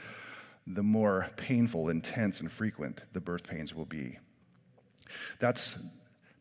the 0.67 0.84
more 0.84 1.30
painful, 1.36 1.89
intense, 1.89 2.39
and 2.39 2.52
frequent 2.52 3.02
the 3.13 3.19
birth 3.19 3.43
pains 3.43 3.74
will 3.74 3.86
be. 3.86 4.19
That's 5.39 5.78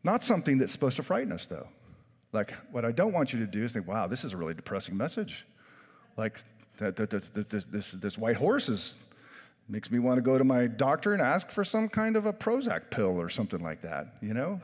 not 0.05 0.23
something 0.23 0.59
that's 0.59 0.73
supposed 0.73 0.97
to 0.97 1.03
frighten 1.03 1.33
us, 1.33 1.47
though. 1.47 1.69
Like, 2.33 2.53
what 2.71 2.85
I 2.85 2.93
don't 2.93 3.13
want 3.13 3.33
you 3.33 3.39
to 3.41 3.47
do 3.47 3.65
is 3.65 3.73
think, 3.73 3.89
wow, 3.89 4.07
this 4.07 4.25
is 4.25 4.33
a 4.33 4.37
really 4.37 4.55
depressing 4.55 4.97
message. 4.97 5.47
Like, 6.17 6.43
that, 6.79 6.97
that, 6.97 7.11
this, 7.11 7.29
this, 7.29 7.65
this, 7.65 7.93
this 7.93 8.19
white 8.19 8.37
horse 8.37 8.69
is, 8.69 8.97
makes 9.69 9.91
me 9.91 9.99
want 9.99 10.19
to 10.19 10.23
go 10.23 10.37
to 10.37 10.45
my 10.45 10.67
doctor 10.67 11.13
and 11.13 11.23
ask 11.23 11.51
for 11.51 11.65
some 11.65 11.89
kind 11.89 12.17
of 12.17 12.27
a 12.27 12.33
Prozac 12.33 12.91
pill 12.91 13.21
or 13.21 13.29
something 13.29 13.61
like 13.61 13.83
that, 13.83 14.15
you 14.21 14.35
know? 14.35 14.61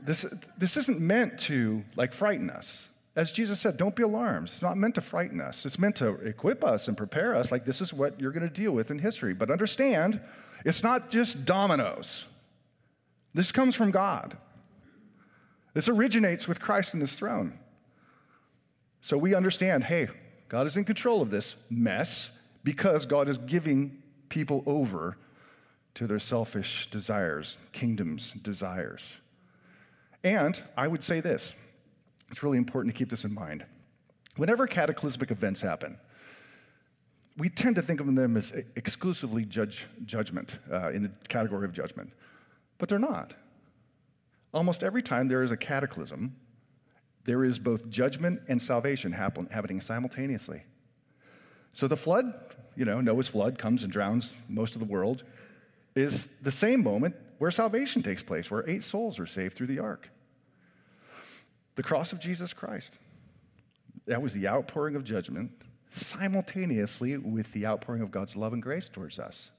This, 0.00 0.24
this 0.56 0.76
isn't 0.76 1.00
meant 1.00 1.38
to 1.40 1.84
like 1.94 2.12
frighten 2.12 2.50
us. 2.50 2.88
As 3.16 3.32
Jesus 3.32 3.58
said, 3.58 3.78
don't 3.78 3.96
be 3.96 4.02
alarmed. 4.02 4.50
It's 4.50 4.60
not 4.60 4.76
meant 4.76 4.94
to 4.96 5.00
frighten 5.00 5.40
us. 5.40 5.64
It's 5.64 5.78
meant 5.78 5.96
to 5.96 6.10
equip 6.16 6.62
us 6.62 6.86
and 6.86 6.96
prepare 6.96 7.34
us 7.34 7.50
like 7.50 7.64
this 7.64 7.80
is 7.80 7.92
what 7.92 8.20
you're 8.20 8.30
going 8.30 8.46
to 8.46 8.52
deal 8.52 8.72
with 8.72 8.90
in 8.90 8.98
history. 8.98 9.32
But 9.32 9.50
understand, 9.50 10.20
it's 10.66 10.82
not 10.82 11.08
just 11.08 11.46
dominoes. 11.46 12.26
This 13.32 13.52
comes 13.52 13.74
from 13.74 13.90
God. 13.90 14.36
This 15.72 15.88
originates 15.88 16.46
with 16.46 16.60
Christ 16.60 16.92
and 16.92 17.00
his 17.00 17.14
throne. 17.14 17.58
So 19.00 19.16
we 19.16 19.34
understand, 19.34 19.84
hey, 19.84 20.08
God 20.48 20.66
is 20.66 20.76
in 20.76 20.84
control 20.84 21.22
of 21.22 21.30
this 21.30 21.56
mess 21.70 22.30
because 22.64 23.06
God 23.06 23.28
is 23.28 23.38
giving 23.38 24.02
people 24.28 24.62
over 24.66 25.16
to 25.94 26.06
their 26.06 26.18
selfish 26.18 26.90
desires, 26.90 27.56
kingdoms, 27.72 28.32
desires. 28.32 29.20
And 30.22 30.62
I 30.76 30.88
would 30.88 31.02
say 31.02 31.20
this 31.20 31.54
it's 32.30 32.42
really 32.42 32.58
important 32.58 32.94
to 32.94 32.98
keep 32.98 33.10
this 33.10 33.24
in 33.24 33.34
mind. 33.34 33.64
Whenever 34.36 34.66
cataclysmic 34.66 35.30
events 35.30 35.60
happen, 35.60 35.98
we 37.36 37.48
tend 37.48 37.76
to 37.76 37.82
think 37.82 38.00
of 38.00 38.14
them 38.14 38.36
as 38.36 38.52
exclusively 38.76 39.44
judge, 39.44 39.86
judgment, 40.04 40.58
uh, 40.72 40.90
in 40.90 41.02
the 41.02 41.10
category 41.28 41.64
of 41.64 41.72
judgment, 41.72 42.12
but 42.78 42.88
they're 42.88 42.98
not. 42.98 43.34
Almost 44.54 44.82
every 44.82 45.02
time 45.02 45.28
there 45.28 45.42
is 45.42 45.50
a 45.50 45.56
cataclysm, 45.56 46.34
there 47.24 47.44
is 47.44 47.58
both 47.58 47.88
judgment 47.90 48.40
and 48.48 48.60
salvation 48.62 49.12
happen, 49.12 49.46
happening 49.46 49.80
simultaneously. 49.80 50.62
So 51.72 51.86
the 51.88 51.96
flood, 51.96 52.32
you 52.74 52.84
know, 52.84 53.00
Noah's 53.00 53.28
flood 53.28 53.58
comes 53.58 53.82
and 53.82 53.92
drowns 53.92 54.36
most 54.48 54.74
of 54.74 54.80
the 54.80 54.86
world, 54.86 55.24
is 55.94 56.28
the 56.40 56.52
same 56.52 56.82
moment 56.82 57.16
where 57.38 57.50
salvation 57.50 58.02
takes 58.02 58.22
place, 58.22 58.50
where 58.50 58.68
eight 58.68 58.84
souls 58.84 59.18
are 59.18 59.26
saved 59.26 59.56
through 59.56 59.66
the 59.66 59.78
ark. 59.78 60.08
The 61.76 61.82
cross 61.82 62.12
of 62.12 62.18
Jesus 62.18 62.52
Christ. 62.52 62.98
That 64.06 64.22
was 64.22 64.32
the 64.32 64.48
outpouring 64.48 64.96
of 64.96 65.04
judgment 65.04 65.52
simultaneously 65.90 67.16
with 67.16 67.52
the 67.52 67.66
outpouring 67.66 68.02
of 68.02 68.10
God's 68.10 68.36
love 68.36 68.52
and 68.52 68.62
grace 68.62 68.88
towards 68.88 69.18
us. 69.18 69.50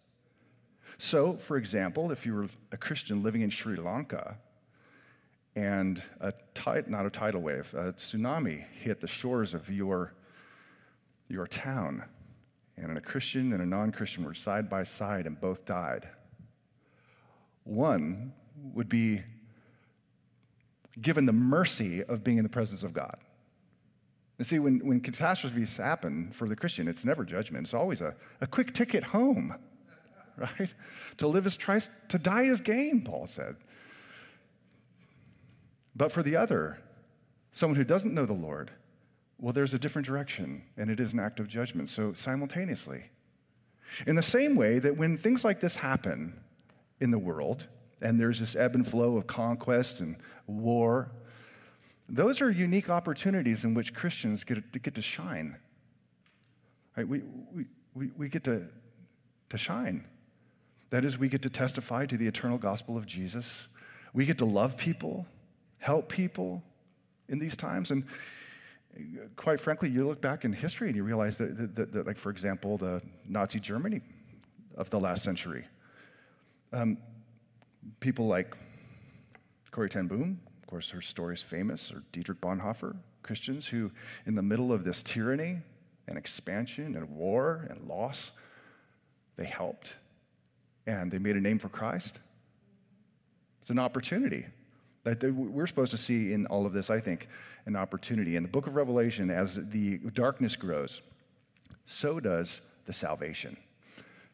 So, 0.98 1.38
for 1.38 1.58
example, 1.58 2.12
if 2.12 2.26
you 2.26 2.34
were 2.34 2.50
a 2.72 2.78
Christian 2.78 3.24
living 3.24 3.42
in 3.42 3.50
Sri 3.50 3.76
Lanka 3.76 4.38
and 5.56 6.02
a 6.20 6.34
tide, 6.54 6.90
not 6.90 7.06
a 7.06 7.10
tidal 7.10 7.42
wave, 7.42 7.74
a 7.74 7.94
tsunami 7.94 8.66
hit 8.82 9.02
the 9.02 9.08
shores 9.08 9.54
of 9.54 9.70
your, 9.70 10.14
your 11.28 11.48
town, 11.48 12.04
and 12.78 12.98
a 12.98 13.02
Christian 13.02 13.54
and 13.54 13.62
a 13.62 13.66
non 13.66 13.92
Christian 13.92 14.24
were 14.24 14.34
side 14.34 14.70
by 14.70 14.84
side 14.84 15.26
and 15.26 15.40
both 15.40 15.66
died, 15.66 16.08
one 17.64 18.34
would 18.74 18.90
be 18.90 19.24
given 21.02 21.26
the 21.26 21.34
mercy 21.34 22.04
of 22.04 22.24
being 22.24 22.38
in 22.38 22.44
the 22.44 22.50
presence 22.50 22.84
of 22.84 22.94
God. 22.94 23.18
And 24.38 24.46
see, 24.46 24.60
when, 24.60 24.80
when 24.86 25.00
catastrophes 25.00 25.78
happen 25.78 26.32
for 26.32 26.48
the 26.48 26.56
Christian, 26.56 26.88
it's 26.88 27.06
never 27.06 27.24
judgment. 27.24 27.66
It's 27.66 27.74
always 27.74 28.02
a, 28.02 28.16
a 28.40 28.48
quick 28.48 28.74
ticket 28.74 29.04
home, 29.04 29.56
right? 30.38 30.74
To 31.18 31.28
live 31.28 31.46
as 31.46 31.58
Christ, 31.58 31.92
to 32.10 32.20
die 32.20 32.44
is 32.44 32.62
gain, 32.62 33.02
Paul 33.02 33.28
said. 33.28 33.56
But 35.96 36.12
for 36.12 36.22
the 36.22 36.36
other, 36.36 36.80
someone 37.52 37.78
who 37.78 37.84
doesn't 37.84 38.14
know 38.14 38.28
the 38.28 38.34
Lord, 38.34 38.72
well, 39.40 39.54
there's 39.54 39.74
a 39.74 39.80
different 39.80 40.06
direction, 40.06 40.64
and 40.78 40.90
it 40.90 41.00
is 41.00 41.14
an 41.14 41.20
act 41.20 41.40
of 41.40 41.48
judgment. 41.48 41.90
So, 41.90 42.14
simultaneously. 42.14 43.06
In 44.06 44.16
the 44.16 44.24
same 44.24 44.56
way 44.56 44.80
that 44.80 44.98
when 44.98 45.18
things 45.18 45.44
like 45.44 45.60
this 45.60 45.78
happen 45.78 46.40
in 47.00 47.12
the 47.12 47.20
world, 47.20 47.68
and 48.02 48.20
there's 48.20 48.40
this 48.40 48.56
ebb 48.56 48.76
and 48.76 48.88
flow 48.88 49.18
of 49.18 49.28
conquest 49.28 50.00
and 50.00 50.18
war, 50.46 51.12
those 52.10 52.42
are 52.42 52.50
unique 52.50 52.90
opportunities 52.90 53.64
in 53.64 53.74
which 53.74 53.94
Christians 53.94 54.44
get 54.44 54.72
to, 54.74 54.80
get 54.80 54.96
to 54.96 55.02
shine. 55.02 55.58
Right? 56.96 57.08
We, 57.08 57.22
we, 57.54 57.66
we, 57.94 58.12
we 58.18 58.30
get 58.30 58.44
to, 58.46 58.68
to 59.50 59.58
shine. 59.58 60.06
That 60.90 61.04
is, 61.04 61.18
we 61.18 61.28
get 61.28 61.42
to 61.42 61.50
testify 61.50 62.06
to 62.06 62.18
the 62.18 62.28
eternal 62.28 62.58
gospel 62.58 62.96
of 62.96 63.06
Jesus. 63.06 63.68
We 64.14 64.26
get 64.26 64.38
to 64.38 64.46
love 64.46 64.78
people 64.78 65.26
help 65.80 66.10
people 66.10 66.64
in 67.30 67.40
these 67.40 67.56
times. 67.56 67.92
And 67.92 68.04
quite 69.36 69.60
frankly, 69.60 69.90
you 69.90 70.08
look 70.08 70.22
back 70.22 70.46
in 70.46 70.54
history 70.54 70.88
and 70.88 70.96
you 70.96 71.04
realize 71.04 71.38
that, 71.38 71.58
that, 71.58 71.76
that, 71.76 71.94
that 71.94 72.08
like, 72.08 72.18
for 72.18 72.30
example, 72.30 72.78
the 72.78 73.02
Nazi 73.28 73.60
Germany 73.60 74.02
of 74.76 74.90
the 74.90 75.00
last 75.00 75.24
century, 75.24 75.66
um, 76.74 76.98
people 78.00 78.28
like 78.28 78.56
Corrie 79.72 79.90
ten 79.90 80.08
Boom, 80.08 80.40
of 80.62 80.68
course, 80.68 80.90
her 80.90 81.02
story 81.02 81.36
is 81.36 81.42
famous, 81.42 81.92
or 81.92 82.04
Dietrich 82.12 82.42
Bonhoeffer, 82.42 82.96
Christians 83.24 83.68
who, 83.68 83.92
in 84.26 84.36
the 84.36 84.42
middle 84.42 84.72
of 84.72 84.84
this 84.84 85.04
tyranny 85.04 85.60
and 86.08 86.18
expansion 86.18 86.96
and 86.96 87.10
war 87.10 87.68
and 87.70 87.88
loss, 87.88 88.32
they 89.36 89.46
helped 89.46 89.96
and 90.86 91.12
they 91.12 91.20
made 91.20 91.36
a 91.36 91.42
name 91.42 91.60
for 91.60 91.70
Christ. 91.70 92.20
It's 93.62 93.70
an 93.70 93.80
opportunity. 93.80 94.46
That 95.04 95.24
we're 95.24 95.68
supposed 95.68 95.92
to 95.92 95.98
see 95.98 96.34
in 96.34 96.48
all 96.48 96.66
of 96.66 96.74
this, 96.74 96.90
I 96.90 97.00
think, 97.00 97.28
an 97.66 97.76
opportunity. 97.76 98.36
In 98.36 98.44
the 98.44 98.50
book 98.50 98.68
of 98.68 98.76
Revelation, 98.76 99.30
as 99.30 99.56
the 99.56 99.98
darkness 100.14 100.56
grows, 100.56 101.02
so 101.86 102.20
does 102.20 102.62
the 102.86 102.94
salvation. 102.94 103.58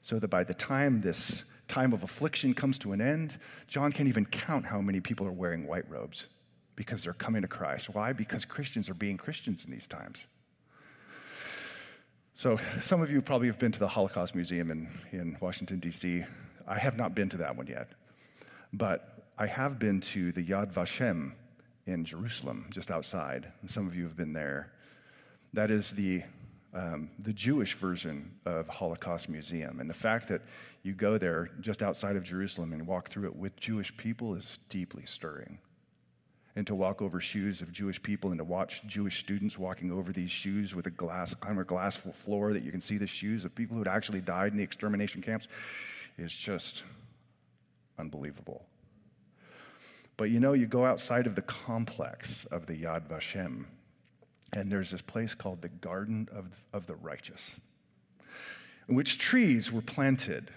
So 0.02 0.20
that 0.20 0.30
by 0.30 0.44
the 0.44 0.54
time 0.54 1.02
this 1.02 1.44
time 1.67 1.93
of 1.93 2.04
affliction 2.04 2.54
comes 2.54 2.78
to 2.80 2.91
an 2.91 3.02
end, 3.02 3.39
John 3.67 3.91
can't 3.91 4.10
even 4.10 4.26
count 4.26 4.65
how 4.65 4.82
many 4.82 4.99
people 4.99 5.26
are 5.28 5.32
wearing 5.32 5.67
white 5.67 5.89
robes 5.89 6.28
because 6.76 7.04
they're 7.04 7.13
coming 7.13 7.41
to 7.41 7.47
Christ. 7.47 7.89
Why? 7.89 8.13
Because 8.13 8.45
Christians 8.45 8.89
are 8.89 8.93
being 8.93 9.17
Christians 9.17 9.65
in 9.65 9.71
these 9.71 9.88
times. 9.88 10.28
So, 12.36 12.58
some 12.82 13.02
of 13.02 13.12
you 13.12 13.21
probably 13.21 13.47
have 13.47 13.60
been 13.60 13.71
to 13.71 13.80
the 13.80 13.88
Holocaust 13.88 14.34
Museum 14.34 14.71
in, 14.71 14.89
in 15.12 15.38
Washington, 15.39 15.80
D.C. 15.80 16.23
I 16.67 16.80
have 16.80 16.97
not 16.97 17.13
been 17.13 17.30
to 17.30 17.38
that 17.38 17.56
one 17.56 17.67
yet. 17.67 17.89
But 18.71 19.23
I 19.38 19.45
have 19.45 19.78
been 19.78 20.02
to 20.02 20.32
the 20.32 20.43
Yad 20.43 20.73
Vashem 20.73 21.34
in 21.86 22.06
Jerusalem, 22.06 22.67
just 22.71 22.89
outside, 22.89 23.52
and 23.62 23.69
some 23.69 23.88
of 23.88 23.95
you 23.95 24.04
have 24.04 24.15
been 24.15 24.34
there. 24.34 24.71
That 25.54 25.69
is 25.69 25.91
the, 25.91 26.23
um, 26.74 27.10
the 27.20 27.34
Jewish 27.34 27.74
version 27.76 28.32
of 28.46 28.68
Holocaust 28.68 29.30
Museum. 29.30 29.80
And 29.80 29.90
the 29.90 29.94
fact 29.94 30.28
that 30.30 30.42
you 30.82 30.94
go 30.94 31.18
there 31.18 31.50
just 31.60 31.84
outside 31.84 32.16
of 32.16 32.24
Jerusalem 32.24 32.74
and 32.74 32.88
walk 32.88 33.10
through 33.10 33.28
it 33.28 33.36
with 33.36 33.56
Jewish 33.56 33.96
people 33.96 34.36
is 34.36 34.60
deeply 34.70 35.06
stirring. 35.06 35.60
And 36.56 36.68
to 36.68 36.76
walk 36.76 37.02
over 37.02 37.20
shoes 37.20 37.62
of 37.62 37.72
Jewish 37.72 38.02
people 38.02 38.30
and 38.30 38.38
to 38.38 38.44
watch 38.44 38.84
Jewish 38.86 39.20
students 39.20 39.58
walking 39.58 39.92
over 39.92 40.12
these 40.12 40.30
shoes 40.30 40.76
with 40.76 40.86
a 40.86 40.92
glass, 40.92 41.34
kind 41.36 41.58
of 41.58 41.62
a 41.62 41.66
glass 41.66 41.96
floor 41.96 42.54
that 42.54 42.64
you 42.64 42.72
can 42.72 42.82
see 42.82 42.98
the 42.98 43.08
shoes 43.08 43.44
of 43.44 43.56
people 43.56 43.76
who 43.76 43.84
had 43.84 43.88
actually 43.88 44.22
died 44.22 44.52
in 44.52 44.58
the 44.58 44.64
extermination 44.64 45.22
camps 45.22 45.48
is 46.18 46.32
just 46.32 46.84
unbelievable. 47.98 48.66
But 50.16 50.26
you 50.26 50.40
know, 50.40 50.54
you 50.54 50.68
go 50.68 50.86
outside 50.86 51.26
of 51.26 51.36
the 51.36 51.42
complex 51.42 52.46
of 52.46 52.68
the 52.68 52.84
Yad 52.84 53.08
Vashem, 53.08 53.66
and 54.54 54.72
there's 54.72 54.92
this 54.92 55.02
place 55.02 55.34
called 55.34 55.62
the 55.62 55.70
Garden 55.70 56.30
of, 56.32 56.46
of 56.72 56.88
the 56.88 56.96
Righteous, 56.96 57.56
in 58.88 58.96
which 58.96 59.18
trees 59.18 59.72
were 59.72 59.82
planted 59.82 60.52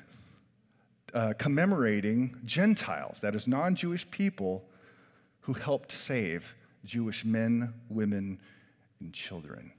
uh, 1.14 1.32
commemorating 1.38 2.36
Gentiles, 2.44 3.20
that 3.20 3.34
is, 3.34 3.48
non 3.48 3.74
Jewish 3.74 4.08
people 4.10 4.64
who 5.40 5.54
helped 5.54 5.92
save 5.92 6.54
Jewish 6.84 7.24
men, 7.24 7.72
women, 7.88 8.38
and 9.00 9.12
children, 9.12 9.72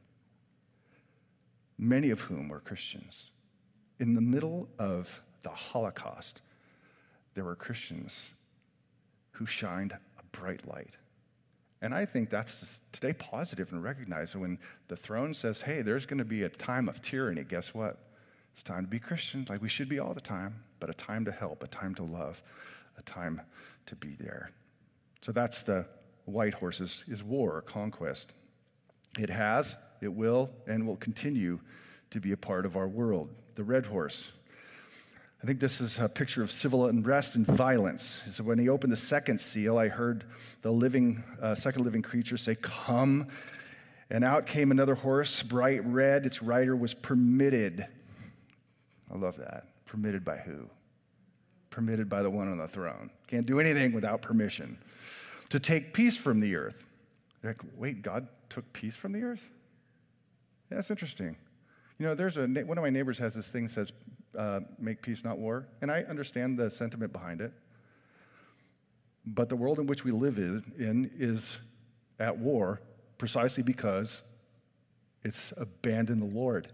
many 1.77 2.09
of 2.09 2.21
whom 2.21 2.49
were 2.49 2.59
Christians. 2.59 3.29
In 3.99 4.13
the 4.13 4.21
middle 4.21 4.67
of 4.79 5.21
the 5.43 5.49
Holocaust, 5.49 6.41
there 7.35 7.43
were 7.43 7.55
Christians 7.55 8.29
who 9.31 9.45
shined 9.45 9.91
a 9.93 10.37
bright 10.37 10.67
light. 10.67 10.97
And 11.81 11.93
I 11.93 12.05
think 12.05 12.29
that's 12.29 12.81
today 12.91 13.13
positive 13.13 13.71
and 13.71 13.83
recognize 13.83 14.35
when 14.35 14.57
the 14.87 14.95
throne 14.95 15.33
says, 15.33 15.61
hey, 15.61 15.81
there's 15.81 16.05
going 16.05 16.17
to 16.17 16.25
be 16.25 16.43
a 16.43 16.49
time 16.49 16.89
of 16.89 17.01
tyranny, 17.01 17.43
guess 17.43 17.73
what? 17.73 17.99
It's 18.53 18.63
time 18.63 18.85
to 18.85 18.89
be 18.89 18.99
Christians, 18.99 19.49
like 19.49 19.61
we 19.61 19.69
should 19.69 19.87
be 19.87 19.99
all 19.99 20.15
the 20.15 20.21
time, 20.21 20.63
but 20.79 20.89
a 20.89 20.93
time 20.93 21.25
to 21.25 21.31
help, 21.31 21.61
a 21.61 21.67
time 21.67 21.93
to 21.95 22.03
love, 22.03 22.41
a 22.97 23.03
time 23.03 23.41
to 23.85 23.95
be 23.95 24.15
there. 24.19 24.51
So 25.21 25.31
that's 25.31 25.61
the 25.61 25.85
white 26.25 26.55
horse 26.55 26.81
is, 26.81 27.23
war, 27.23 27.61
conquest. 27.61 28.33
It 29.19 29.29
has, 29.29 29.75
it 30.01 30.13
will, 30.13 30.49
and 30.65 30.87
will 30.87 30.95
continue 30.97 31.59
to 32.09 32.19
be 32.19 32.31
a 32.31 32.37
part 32.37 32.65
of 32.65 32.75
our 32.75 32.87
world. 32.87 33.29
The 33.55 33.63
red 33.63 33.85
horse 33.85 34.31
I 35.41 35.45
think 35.45 35.59
this 35.59 35.79
is 35.79 35.99
a 35.99 36.09
picture 36.09 36.41
of 36.41 36.51
civil 36.51 36.87
unrest 36.87 37.35
and 37.35 37.45
violence. 37.45 38.21
So 38.29 38.43
when 38.43 38.57
he 38.57 38.69
opened 38.69 38.91
the 38.91 38.97
second 38.97 39.39
seal, 39.39 39.77
I 39.77 39.87
heard 39.87 40.25
the 40.63 40.71
living, 40.71 41.23
uh, 41.41 41.53
second 41.53 41.85
living 41.85 42.01
creature 42.01 42.37
say, 42.37 42.55
Come. 42.55 43.27
And 44.09 44.23
out 44.23 44.45
came 44.47 44.71
another 44.71 44.95
horse, 44.95 45.43
bright 45.43 45.85
red. 45.85 46.25
Its 46.25 46.41
rider 46.41 46.75
was 46.75 46.93
permitted. 46.93 47.85
I 49.13 49.17
love 49.17 49.37
that. 49.37 49.65
Permitted 49.85 50.23
by 50.23 50.37
who? 50.37 50.69
Permitted 51.69 52.09
by 52.09 52.23
the 52.23 52.29
one 52.29 52.47
on 52.47 52.57
the 52.57 52.67
throne. 52.67 53.11
Can't 53.27 53.45
do 53.45 53.59
anything 53.59 53.93
without 53.93 54.21
permission. 54.21 54.79
to 55.49 55.59
take 55.59 55.93
peace 55.93 56.17
from 56.17 56.39
the 56.39 56.55
earth. 56.55 56.85
You're 57.41 57.51
like, 57.51 57.61
wait, 57.77 58.01
God 58.01 58.27
took 58.49 58.73
peace 58.73 58.95
from 58.95 59.13
the 59.13 59.23
earth? 59.23 59.49
Yeah, 60.69 60.77
that's 60.77 60.89
interesting. 60.89 61.37
You 61.99 62.05
know, 62.05 62.15
there's 62.15 62.37
a 62.37 62.47
one 62.47 62.77
of 62.77 62.83
my 62.83 62.89
neighbors 62.89 63.17
has 63.19 63.35
this 63.35 63.51
thing 63.51 63.65
that 63.65 63.71
says, 63.71 63.91
uh, 64.37 64.61
"Make 64.79 65.01
peace, 65.01 65.23
not 65.23 65.37
war," 65.37 65.67
and 65.81 65.91
I 65.91 66.03
understand 66.03 66.57
the 66.57 66.69
sentiment 66.69 67.11
behind 67.11 67.41
it. 67.41 67.51
But 69.25 69.49
the 69.49 69.55
world 69.55 69.79
in 69.79 69.87
which 69.87 70.03
we 70.03 70.11
live 70.11 70.37
in 70.37 71.11
is 71.17 71.57
at 72.19 72.37
war 72.37 72.81
precisely 73.17 73.63
because 73.63 74.21
it's 75.23 75.53
abandoned 75.57 76.21
the 76.21 76.33
Lord. 76.33 76.71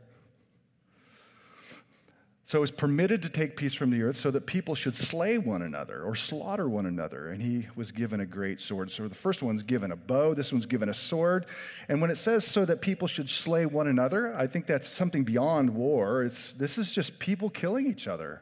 So 2.45 2.61
it's 2.61 2.71
permitted 2.71 3.23
to 3.23 3.29
take 3.29 3.55
peace 3.55 3.73
from 3.73 3.89
the 3.89 4.01
earth 4.01 4.19
so 4.19 4.29
that 4.31 4.45
people 4.45 4.75
should 4.75 4.97
slay 4.97 5.37
one 5.37 5.61
another 5.61 6.03
or 6.03 6.13
slaughter 6.13 6.67
one 6.67 6.85
another. 6.85 7.29
And 7.29 7.41
he 7.41 7.67
was 7.75 7.93
given 7.93 8.19
a 8.19 8.25
great 8.25 8.59
sword. 8.59 8.91
So 8.91 9.07
the 9.07 9.15
first 9.15 9.41
one's 9.41 9.63
given 9.63 9.93
a 9.93 9.95
bow, 9.95 10.33
this 10.33 10.51
one's 10.51 10.65
given 10.65 10.89
a 10.89 10.93
sword. 10.93 11.45
And 11.87 12.01
when 12.01 12.11
it 12.11 12.17
says 12.17 12.45
so 12.45 12.65
that 12.65 12.81
people 12.81 13.07
should 13.07 13.29
slay 13.29 13.65
one 13.65 13.87
another, 13.87 14.35
I 14.35 14.47
think 14.47 14.67
that's 14.67 14.87
something 14.87 15.23
beyond 15.23 15.69
war. 15.69 16.23
It's, 16.23 16.53
this 16.53 16.77
is 16.77 16.91
just 16.91 17.17
people 17.17 17.49
killing 17.49 17.87
each 17.87 18.09
other, 18.09 18.41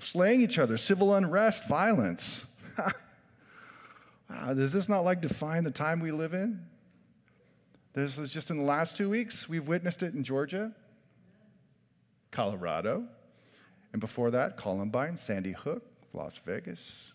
slaying 0.00 0.42
each 0.42 0.58
other, 0.58 0.76
civil 0.76 1.14
unrest, 1.14 1.68
violence. 1.68 2.44
wow, 2.76 2.90
ah, 4.30 4.54
does 4.54 4.72
this 4.72 4.88
not 4.88 5.04
like 5.04 5.20
define 5.20 5.62
the 5.62 5.70
time 5.70 6.00
we 6.00 6.10
live 6.10 6.34
in? 6.34 6.66
This 7.92 8.16
was 8.16 8.32
just 8.32 8.50
in 8.50 8.56
the 8.56 8.64
last 8.64 8.96
two 8.96 9.08
weeks. 9.08 9.48
We've 9.48 9.68
witnessed 9.68 10.02
it 10.02 10.14
in 10.14 10.24
Georgia. 10.24 10.72
Colorado. 12.32 13.04
And 13.92 14.00
before 14.00 14.32
that, 14.32 14.56
Columbine, 14.56 15.16
Sandy 15.16 15.52
Hook, 15.52 15.84
Las 16.12 16.38
Vegas, 16.38 17.12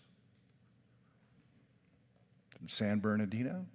San 2.66 3.00
Bernardino. 3.00 3.66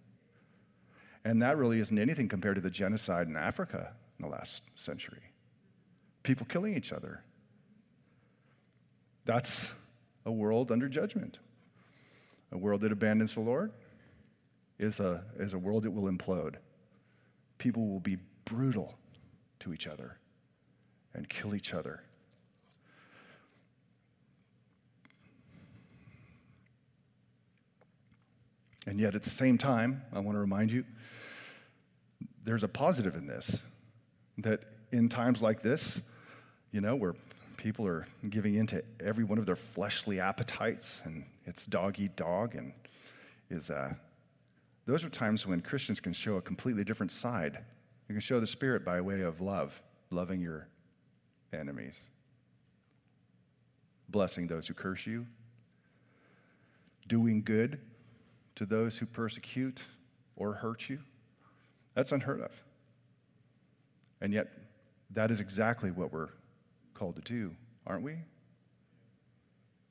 And 1.24 1.42
that 1.42 1.58
really 1.58 1.80
isn't 1.80 1.98
anything 1.98 2.28
compared 2.28 2.56
to 2.56 2.62
the 2.62 2.70
genocide 2.70 3.28
in 3.28 3.38
Africa 3.38 3.94
in 4.18 4.26
the 4.26 4.32
last 4.32 4.64
century. 4.76 5.32
People 6.24 6.46
killing 6.46 6.76
each 6.76 6.92
other. 6.92 7.24
That's 9.26 9.74
a 10.26 10.32
world 10.32 10.72
under 10.72 10.90
judgment. 10.90 11.40
A 12.52 12.58
world 12.58 12.82
that 12.82 12.92
abandons 12.92 13.34
the 13.34 13.42
Lord 13.42 13.72
is 14.80 15.00
a, 15.00 15.24
is 15.40 15.54
a 15.54 15.58
world 15.58 15.84
that 15.84 15.92
will 15.92 16.12
implode. 16.12 16.56
People 17.58 17.88
will 17.88 18.00
be 18.00 18.18
brutal 18.46 18.96
to 19.60 19.74
each 19.74 19.88
other 19.88 20.18
and 21.14 21.30
kill 21.30 21.56
each 21.56 21.74
other. 21.74 22.04
And 28.86 29.00
yet, 29.00 29.16
at 29.16 29.24
the 29.24 29.30
same 29.30 29.58
time, 29.58 30.02
I 30.12 30.20
want 30.20 30.36
to 30.36 30.40
remind 30.40 30.72
you 30.72 30.84
there's 32.44 32.64
a 32.64 32.68
positive 32.68 33.16
in 33.16 33.28
this. 33.28 33.60
That 34.40 34.62
in 34.92 35.10
times 35.10 35.42
like 35.42 35.62
this, 35.62 36.02
you 36.72 36.82
know, 36.82 36.96
where 36.96 37.16
people 37.56 37.88
are 37.88 38.08
giving 38.30 38.56
in 38.56 38.68
to 38.68 38.84
every 39.00 39.24
one 39.24 39.38
of 39.38 39.46
their 39.46 39.56
fleshly 39.56 40.20
appetites 40.20 41.02
and 41.06 41.26
it's 41.46 41.66
dog 41.66 42.00
eat 42.00 42.16
dog, 42.16 42.56
and 42.56 42.74
is, 43.50 43.70
uh, 43.70 43.94
those 44.86 45.04
are 45.04 45.10
times 45.10 45.46
when 45.46 45.62
Christians 45.62 46.00
can 46.00 46.14
show 46.14 46.36
a 46.36 46.42
completely 46.42 46.84
different 46.84 47.12
side. 47.12 47.60
You 48.08 48.16
can 48.16 48.22
show 48.22 48.40
the 48.40 48.48
Spirit 48.48 48.84
by 48.84 49.00
way 49.02 49.22
of 49.22 49.42
love, 49.42 49.82
loving 50.10 50.42
your 50.42 50.68
enemies, 51.54 51.96
blessing 54.10 54.48
those 54.48 54.68
who 54.68 54.74
curse 54.74 55.06
you, 55.06 55.26
doing 57.08 57.42
good 57.44 57.80
to 58.56 58.66
those 58.66 58.98
who 58.98 59.06
persecute 59.06 59.84
or 60.36 60.54
hurt 60.54 60.90
you. 60.90 61.00
That's 61.96 62.12
unheard 62.12 62.42
of. 62.42 62.52
And 64.22 64.34
yet, 64.34 64.48
that 65.12 65.32
is 65.32 65.40
exactly 65.40 65.92
what 65.92 66.12
we're 66.12 66.30
called 66.94 67.16
to 67.18 67.22
do, 67.22 67.56
aren't 67.86 68.04
we? 68.04 68.18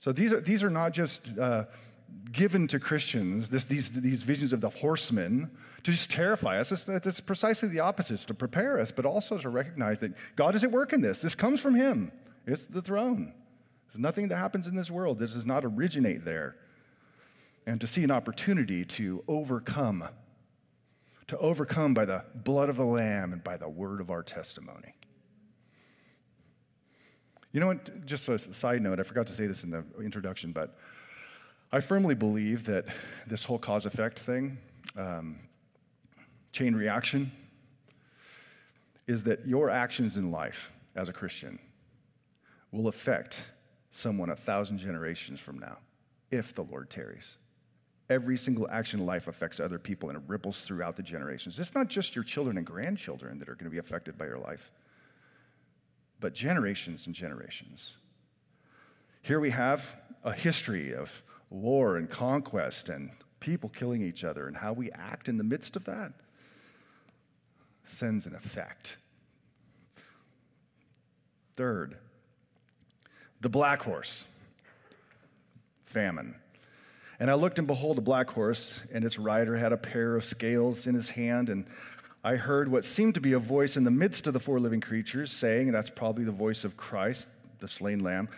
So 0.01 0.11
these 0.11 0.33
are, 0.33 0.41
these 0.41 0.63
are 0.65 0.71
not 0.71 0.93
just 0.93 1.37
uh, 1.39 1.65
given 2.33 2.67
to 2.69 2.81
Christians, 2.81 3.51
this, 3.51 3.67
these, 3.67 3.91
these 3.91 4.23
visions 4.23 4.53
of 4.53 4.61
the 4.61 4.71
horsemen, 4.71 5.51
to 5.85 5.91
just 5.91 6.11
terrify 6.11 6.59
us. 6.59 6.73
It's, 6.73 6.89
it's 6.89 7.21
precisely 7.21 7.69
the 7.69 7.81
opposite. 7.81 8.15
It's 8.15 8.27
to 8.27 8.35
prepare 8.35 8.81
us, 8.81 8.91
but 8.91 9.05
also 9.05 9.39
to 9.39 9.49
recognize 9.49 9.99
that 9.99 10.13
God 10.37 10.55
is 10.55 10.65
at 10.65 10.71
work 10.71 10.93
in 10.93 11.03
this. 11.03 11.21
This 11.21 11.35
comes 11.35 11.61
from 11.61 11.75
Him, 11.75 12.13
it's 12.47 12.67
the 12.67 12.83
throne. 12.83 13.35
There's 13.89 14.01
nothing 14.01 14.29
that 14.29 14.37
happens 14.37 14.67
in 14.67 14.75
this 14.75 14.91
world 14.91 15.19
that 15.19 15.33
does 15.33 15.45
not 15.45 15.67
originate 15.67 16.25
there. 16.25 16.57
And 17.67 17.79
to 17.83 17.87
see 17.87 18.03
an 18.03 18.11
opportunity 18.11 18.87
to 18.87 19.23
overcome, 19.29 20.09
to 21.27 21.37
overcome 21.37 21.93
by 21.93 22.07
the 22.07 22.25
blood 22.35 22.71
of 22.71 22.77
the 22.77 22.87
Lamb 22.87 23.35
and 23.35 23.45
by 23.45 23.59
the 23.59 23.69
word 23.69 24.01
of 24.01 24.11
our 24.11 24.23
testimony. 24.23 24.95
You 27.53 27.61
know 27.61 27.67
what? 27.67 28.07
Just 28.07 28.29
a 28.31 28.39
side 28.39 28.81
note, 28.81 28.99
I 28.99 29.03
forgot 29.03 29.27
to 29.27 29.35
say 29.35 29.47
this 29.47 29.63
in 29.63 29.71
the 29.71 29.85
introduction, 30.01 30.53
but 30.53 30.79
I 31.75 31.81
firmly 31.81 32.15
believe 32.15 32.65
that 32.65 32.85
this 33.27 33.45
whole 33.45 33.59
cause 33.59 33.87
effect 33.87 34.21
thing, 34.21 34.59
um, 34.95 35.39
chain 36.53 36.75
reaction, 36.75 37.33
is 39.07 39.23
that 39.23 39.47
your 39.47 39.71
actions 39.71 40.19
in 40.19 40.31
life 40.31 40.71
as 40.95 41.09
a 41.09 41.15
Christian 41.15 41.59
will 42.73 42.89
affect 42.89 43.45
someone 43.91 44.29
a 44.29 44.37
thousand 44.37 44.79
generations 44.79 45.41
from 45.41 45.59
now 45.59 45.79
if 46.31 46.55
the 46.55 46.63
Lord 46.63 46.91
tarries. 46.91 47.39
Every 48.11 48.37
single 48.37 48.69
action 48.71 49.01
in 49.01 49.07
life 49.07 49.27
affects 49.27 49.59
other 49.59 49.79
people 49.79 50.11
and 50.11 50.19
it 50.19 50.25
ripples 50.27 50.65
throughout 50.65 50.97
the 50.97 51.03
generations. 51.03 51.59
It's 51.59 51.75
not 51.75 51.89
just 51.89 52.15
your 52.15 52.25
children 52.25 52.59
and 52.59 52.67
grandchildren 52.67 53.39
that 53.39 53.49
are 53.49 53.55
going 53.55 53.65
to 53.65 53.71
be 53.71 53.79
affected 53.79 54.19
by 54.19 54.27
your 54.27 54.39
life, 54.39 54.71
but 56.21 56.35
generations 56.35 57.07
and 57.07 57.15
generations. 57.15 57.97
Here 59.23 59.41
we 59.41 59.51
have 59.51 59.97
a 60.23 60.35
history 60.35 60.95
of 60.95 61.23
war 61.53 61.97
and 61.97 62.09
conquest 62.09 62.89
and 62.89 63.11
people 63.41 63.69
killing 63.69 64.03
each 64.03 64.25
other 64.25 64.47
and 64.47 64.57
how 64.57 64.73
we 64.73 64.91
act 64.93 65.29
in 65.29 65.37
the 65.37 65.45
midst 65.45 65.77
of 65.77 65.85
that 65.85 66.13
sends 67.87 68.27
an 68.27 68.35
effect. 68.35 68.97
Third, 71.55 71.97
the 73.41 73.49
black 73.49 73.83
horse, 73.83 74.25
famine. 75.85 76.37
And 77.21 77.31
I 77.31 77.35
looked 77.35 77.59
and 77.59 77.67
behold 77.67 77.99
a 77.99 78.03
black 78.03 78.31
horse, 78.31 78.81
and 78.93 79.05
its 79.05 79.19
rider 79.19 79.57
had 79.57 79.73
a 79.73 79.77
pair 79.77 80.17
of 80.17 80.25
scales 80.25 80.87
in 80.87 80.95
his 80.95 81.11
hand, 81.11 81.51
and 81.51 81.67
I 82.25 82.37
heard 82.37 82.69
what 82.69 82.85
seemed 82.85 83.15
to 83.15 83.21
be 83.21 83.33
a 83.33 83.39
voice 83.39 83.77
in 83.77 83.85
the 83.85 83.91
midst 83.91 84.27
of 84.27 84.33
the 84.33 84.41
four 84.41 84.59
living 84.59 84.81
creatures 84.81 85.31
saying, 85.31 85.69
and 85.69 85.75
that's 85.75 85.91
probably 85.91 86.25
the 86.25 86.33
voice 86.33 86.65
of 86.65 86.77
Christ, 86.77 87.29
the 87.59 87.69
slain 87.69 88.01
lamb, 88.01 88.29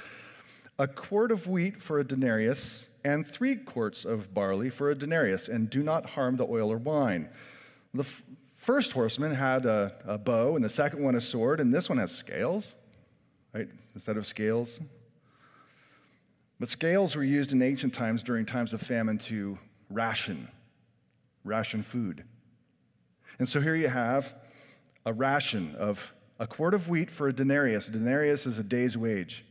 a 0.79 0.89
quart 0.89 1.31
of 1.31 1.47
wheat 1.47 1.81
for 1.81 2.01
a 2.01 2.05
denarius 2.05 2.89
and 3.05 3.27
three 3.27 3.57
quarts 3.57 4.05
of 4.05 4.33
barley 4.33 4.71
for 4.71 4.91
a 4.91 4.95
denarius, 4.95 5.49
and 5.49 5.69
do 5.69 5.83
not 5.83 6.11
harm 6.11 6.37
the 6.37 6.47
oil 6.47 6.73
or 6.73 6.79
wine. 6.79 7.29
The 7.93 8.03
f- 8.03 8.23
first 8.55 8.93
horseman 8.93 9.35
had 9.35 9.67
a, 9.67 9.95
a 10.07 10.19
bow, 10.19 10.57
and 10.57 10.65
the 10.65 10.71
second 10.71 11.03
one 11.03 11.15
a 11.15 11.21
sword, 11.21 11.61
and 11.61 11.73
this 11.73 11.89
one 11.89 11.99
has 11.99 12.11
scales, 12.11 12.77
right? 13.53 13.69
Instead 13.95 14.17
of 14.17 14.27
scales. 14.27 14.81
But 16.59 16.69
scales 16.69 17.15
were 17.15 17.25
used 17.25 17.53
in 17.53 17.61
ancient 17.61 17.93
times 17.93 18.23
during 18.23 18.47
times 18.47 18.73
of 18.73 18.81
famine 18.81 19.19
to 19.19 19.59
ration, 19.91 20.49
ration 21.45 21.83
food. 21.83 22.25
And 23.39 23.49
so 23.49 23.61
here 23.61 23.75
you 23.75 23.89
have 23.89 24.35
a 25.05 25.13
ration 25.13 25.75
of 25.77 26.15
a 26.39 26.47
quart 26.47 26.73
of 26.73 26.89
wheat 26.89 27.11
for 27.11 27.29
a 27.29 27.33
denarius. 27.33 27.89
A 27.89 27.93
denarius 27.93 28.47
is 28.47 28.59
a 28.59 28.63
day's 28.63 28.97
wage. 28.97 29.45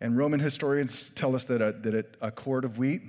And 0.00 0.16
Roman 0.16 0.40
historians 0.40 1.10
tell 1.14 1.34
us 1.34 1.44
that 1.44 1.60
a, 1.60 1.72
that 1.72 2.16
a, 2.20 2.30
quart 2.30 2.64
of 2.64 2.78
wheat 2.78 3.02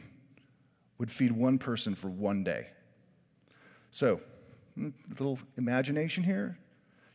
would 0.97 1.11
feed 1.11 1.31
one 1.31 1.57
person 1.59 1.95
for 1.95 2.09
one 2.09 2.43
day. 2.43 2.67
So, 3.91 4.21
hmm, 4.75 4.89
a 5.07 5.11
little 5.11 5.39
imagination 5.57 6.23
here. 6.23 6.57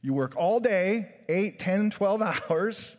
You 0.01 0.13
work 0.13 0.37
all 0.37 0.61
day, 0.61 1.15
8, 1.29 1.59
10, 1.59 1.91
12 1.91 2.23
hours, 2.23 2.97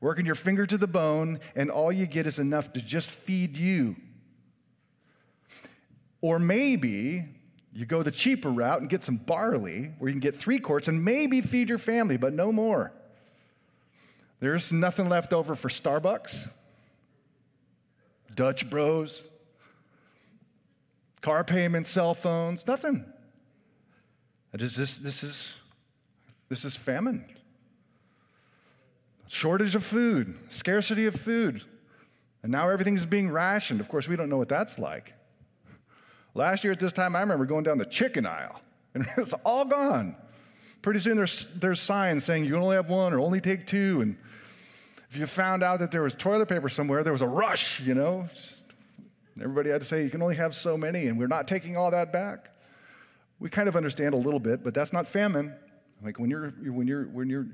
working 0.00 0.26
your 0.26 0.34
finger 0.34 0.66
to 0.66 0.78
the 0.78 0.86
bone, 0.86 1.40
and 1.56 1.70
all 1.70 1.90
you 1.90 2.06
get 2.06 2.26
is 2.26 2.38
enough 2.38 2.72
to 2.74 2.80
just 2.80 3.08
feed 3.08 3.56
you. 3.56 3.96
Or 6.20 6.38
maybe 6.38 7.24
you 7.72 7.84
go 7.84 8.02
the 8.02 8.10
cheaper 8.12 8.50
route 8.50 8.80
and 8.80 8.88
get 8.88 9.02
some 9.02 9.16
barley 9.16 9.92
where 9.98 10.08
you 10.08 10.12
can 10.12 10.20
get 10.20 10.38
three 10.38 10.60
quarts 10.60 10.88
and 10.88 11.04
maybe 11.04 11.40
feed 11.40 11.68
your 11.68 11.78
family, 11.78 12.16
but 12.16 12.32
no 12.32 12.52
more. 12.52 12.92
There's 14.42 14.72
nothing 14.72 15.08
left 15.08 15.32
over 15.32 15.54
for 15.54 15.68
Starbucks, 15.68 16.50
Dutch 18.34 18.68
Bros, 18.68 19.22
car 21.20 21.44
payments, 21.44 21.90
cell 21.90 22.12
phones, 22.12 22.66
nothing. 22.66 23.04
This 24.52 24.78
is, 24.78 24.98
this 24.98 25.22
is, 25.22 25.54
this 26.48 26.64
is 26.64 26.74
famine. 26.74 27.24
Shortage 29.28 29.76
of 29.76 29.84
food, 29.84 30.36
scarcity 30.48 31.06
of 31.06 31.14
food. 31.14 31.62
And 32.42 32.50
now 32.50 32.68
everything's 32.68 33.06
being 33.06 33.30
rationed. 33.30 33.78
Of 33.78 33.88
course, 33.88 34.08
we 34.08 34.16
don't 34.16 34.28
know 34.28 34.38
what 34.38 34.48
that's 34.48 34.76
like. 34.76 35.12
Last 36.34 36.64
year 36.64 36.72
at 36.72 36.80
this 36.80 36.92
time, 36.92 37.14
I 37.14 37.20
remember 37.20 37.46
going 37.46 37.62
down 37.62 37.78
the 37.78 37.86
chicken 37.86 38.26
aisle, 38.26 38.60
and 38.94 39.06
it's 39.16 39.34
all 39.44 39.64
gone. 39.64 40.16
Pretty 40.82 40.98
soon 40.98 41.16
there's, 41.16 41.46
there's 41.54 41.80
signs 41.80 42.24
saying 42.24 42.44
you 42.44 42.56
only 42.56 42.74
have 42.74 42.88
one 42.88 43.14
or 43.14 43.20
only 43.20 43.40
take 43.40 43.68
two. 43.68 44.00
And 44.00 44.16
if 45.12 45.18
you 45.18 45.26
found 45.26 45.62
out 45.62 45.80
that 45.80 45.90
there 45.90 46.00
was 46.00 46.14
toilet 46.14 46.48
paper 46.48 46.70
somewhere, 46.70 47.04
there 47.04 47.12
was 47.12 47.20
a 47.20 47.26
rush, 47.26 47.80
you 47.80 47.92
know. 47.92 48.30
Just, 48.34 48.64
everybody 49.38 49.68
had 49.68 49.82
to 49.82 49.86
say 49.86 50.04
you 50.04 50.08
can 50.08 50.22
only 50.22 50.36
have 50.36 50.54
so 50.54 50.74
many, 50.78 51.06
and 51.06 51.18
we're 51.18 51.26
not 51.26 51.46
taking 51.46 51.76
all 51.76 51.90
that 51.90 52.14
back. 52.14 52.50
We 53.38 53.50
kind 53.50 53.68
of 53.68 53.76
understand 53.76 54.14
a 54.14 54.16
little 54.16 54.40
bit, 54.40 54.64
but 54.64 54.72
that's 54.72 54.90
not 54.90 55.06
famine. 55.06 55.54
Like 56.02 56.18
when 56.18 56.30
you're 56.30 56.48
when 56.64 56.86
you're 56.86 57.04
when 57.08 57.28
you're 57.28 57.48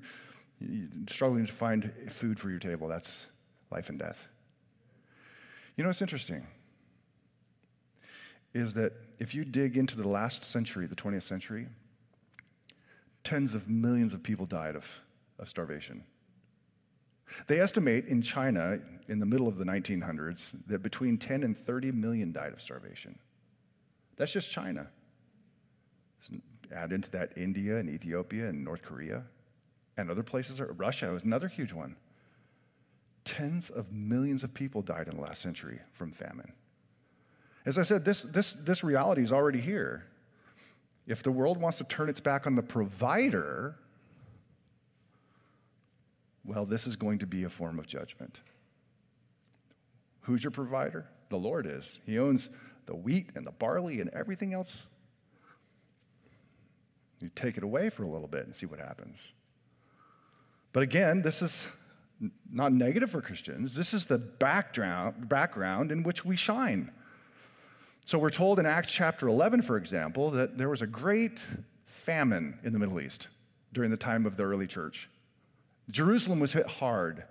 struggling 1.08 1.46
to 1.46 1.52
find 1.52 1.92
food 2.08 2.38
for 2.38 2.48
your 2.48 2.60
table, 2.60 2.86
that's 2.86 3.26
life 3.72 3.88
and 3.88 3.98
death. 3.98 4.28
You 5.74 5.82
know 5.82 5.88
what's 5.88 6.00
interesting? 6.00 6.46
Is 8.54 8.74
that 8.74 8.92
if 9.18 9.34
you 9.34 9.44
dig 9.44 9.76
into 9.76 9.96
the 9.96 10.06
last 10.06 10.44
century, 10.44 10.86
the 10.86 10.94
20th 10.94 11.24
century, 11.24 11.66
tens 13.24 13.52
of 13.52 13.68
millions 13.68 14.14
of 14.14 14.22
people 14.22 14.46
died 14.46 14.76
of, 14.76 14.86
of 15.40 15.48
starvation. 15.48 16.04
They 17.46 17.60
estimate 17.60 18.06
in 18.06 18.22
China 18.22 18.78
in 19.08 19.18
the 19.18 19.26
middle 19.26 19.48
of 19.48 19.56
the 19.56 19.64
1900s 19.64 20.56
that 20.66 20.82
between 20.82 21.18
10 21.18 21.42
and 21.42 21.56
30 21.56 21.92
million 21.92 22.32
died 22.32 22.52
of 22.52 22.60
starvation. 22.60 23.18
That's 24.16 24.32
just 24.32 24.50
China. 24.50 24.88
Add 26.74 26.92
into 26.92 27.10
that 27.12 27.32
India 27.36 27.78
and 27.78 27.88
Ethiopia 27.88 28.48
and 28.48 28.64
North 28.64 28.82
Korea 28.82 29.22
and 29.96 30.10
other 30.10 30.22
places. 30.22 30.60
Russia 30.60 31.10
was 31.12 31.24
another 31.24 31.48
huge 31.48 31.72
one. 31.72 31.96
Tens 33.24 33.70
of 33.70 33.92
millions 33.92 34.42
of 34.42 34.54
people 34.54 34.82
died 34.82 35.08
in 35.08 35.16
the 35.16 35.22
last 35.22 35.40
century 35.42 35.80
from 35.92 36.12
famine. 36.12 36.52
As 37.64 37.78
I 37.78 37.82
said, 37.82 38.04
this, 38.04 38.22
this, 38.22 38.54
this 38.54 38.82
reality 38.82 39.22
is 39.22 39.32
already 39.32 39.60
here. 39.60 40.06
If 41.06 41.22
the 41.22 41.30
world 41.30 41.58
wants 41.58 41.78
to 41.78 41.84
turn 41.84 42.08
its 42.08 42.20
back 42.20 42.46
on 42.46 42.54
the 42.54 42.62
provider, 42.62 43.76
well, 46.48 46.64
this 46.64 46.86
is 46.86 46.96
going 46.96 47.18
to 47.18 47.26
be 47.26 47.44
a 47.44 47.50
form 47.50 47.78
of 47.78 47.86
judgment. 47.86 48.40
Who's 50.22 50.42
your 50.42 50.50
provider? 50.50 51.06
The 51.28 51.36
Lord 51.36 51.66
is. 51.66 51.98
He 52.06 52.18
owns 52.18 52.48
the 52.86 52.96
wheat 52.96 53.28
and 53.34 53.46
the 53.46 53.52
barley 53.52 54.00
and 54.00 54.08
everything 54.10 54.54
else. 54.54 54.84
You 57.20 57.30
take 57.34 57.58
it 57.58 57.62
away 57.62 57.90
for 57.90 58.02
a 58.02 58.08
little 58.08 58.28
bit 58.28 58.46
and 58.46 58.54
see 58.54 58.64
what 58.64 58.78
happens. 58.78 59.32
But 60.72 60.82
again, 60.82 61.20
this 61.20 61.42
is 61.42 61.66
not 62.50 62.72
negative 62.72 63.10
for 63.10 63.20
Christians. 63.20 63.74
This 63.74 63.92
is 63.92 64.06
the 64.06 64.18
background, 64.18 65.92
in 65.92 66.02
which 66.02 66.24
we 66.24 66.34
shine. 66.34 66.92
So 68.06 68.18
we're 68.18 68.30
told 68.30 68.58
in 68.58 68.64
Acts 68.64 68.92
chapter 68.92 69.28
11, 69.28 69.62
for 69.62 69.76
example, 69.76 70.30
that 70.30 70.56
there 70.56 70.70
was 70.70 70.80
a 70.80 70.86
great 70.86 71.44
famine 71.84 72.58
in 72.64 72.72
the 72.72 72.78
Middle 72.78 73.00
East 73.00 73.28
during 73.74 73.90
the 73.90 73.98
time 73.98 74.24
of 74.24 74.38
the 74.38 74.44
early 74.44 74.66
church. 74.66 75.10
Jerusalem 75.90 76.40
was 76.40 76.52
hit 76.52 76.66
hard. 76.66 77.24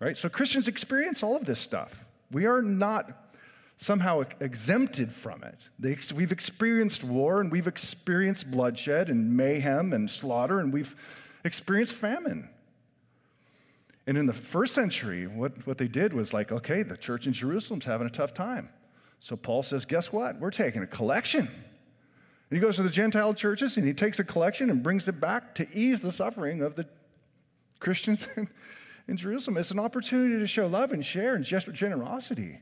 Right? 0.00 0.16
So 0.16 0.28
Christians 0.28 0.68
experience 0.68 1.22
all 1.22 1.36
of 1.36 1.44
this 1.44 1.60
stuff. 1.60 2.04
We 2.30 2.46
are 2.46 2.62
not 2.62 3.32
somehow 3.76 4.24
exempted 4.40 5.12
from 5.12 5.42
it. 5.42 6.12
We've 6.14 6.32
experienced 6.32 7.04
war 7.04 7.40
and 7.40 7.50
we've 7.50 7.66
experienced 7.66 8.50
bloodshed 8.50 9.08
and 9.08 9.36
mayhem 9.36 9.92
and 9.92 10.08
slaughter 10.08 10.60
and 10.60 10.72
we've 10.72 10.94
experienced 11.44 11.94
famine. 11.94 12.48
And 14.06 14.18
in 14.18 14.26
the 14.26 14.32
first 14.32 14.74
century, 14.74 15.26
what, 15.26 15.66
what 15.66 15.78
they 15.78 15.88
did 15.88 16.12
was 16.12 16.32
like, 16.32 16.50
okay, 16.50 16.82
the 16.82 16.96
church 16.96 17.26
in 17.26 17.32
Jerusalem's 17.32 17.84
having 17.84 18.06
a 18.06 18.10
tough 18.10 18.34
time. 18.34 18.68
So 19.20 19.36
Paul 19.36 19.62
says, 19.62 19.84
Guess 19.84 20.12
what? 20.12 20.40
We're 20.40 20.50
taking 20.50 20.82
a 20.82 20.86
collection. 20.86 21.46
And 21.46 22.56
he 22.56 22.58
goes 22.58 22.76
to 22.76 22.82
the 22.82 22.90
Gentile 22.90 23.34
churches 23.34 23.76
and 23.76 23.86
he 23.86 23.94
takes 23.94 24.18
a 24.18 24.24
collection 24.24 24.68
and 24.68 24.82
brings 24.82 25.06
it 25.06 25.20
back 25.20 25.54
to 25.54 25.66
ease 25.72 26.02
the 26.02 26.12
suffering 26.12 26.60
of 26.60 26.74
the 26.74 26.86
Christians 27.82 28.26
in 29.08 29.16
Jerusalem. 29.16 29.56
It's 29.56 29.72
an 29.72 29.80
opportunity 29.80 30.38
to 30.38 30.46
show 30.46 30.66
love 30.66 30.92
and 30.92 31.04
share 31.04 31.34
and 31.34 31.44
generosity, 31.44 32.60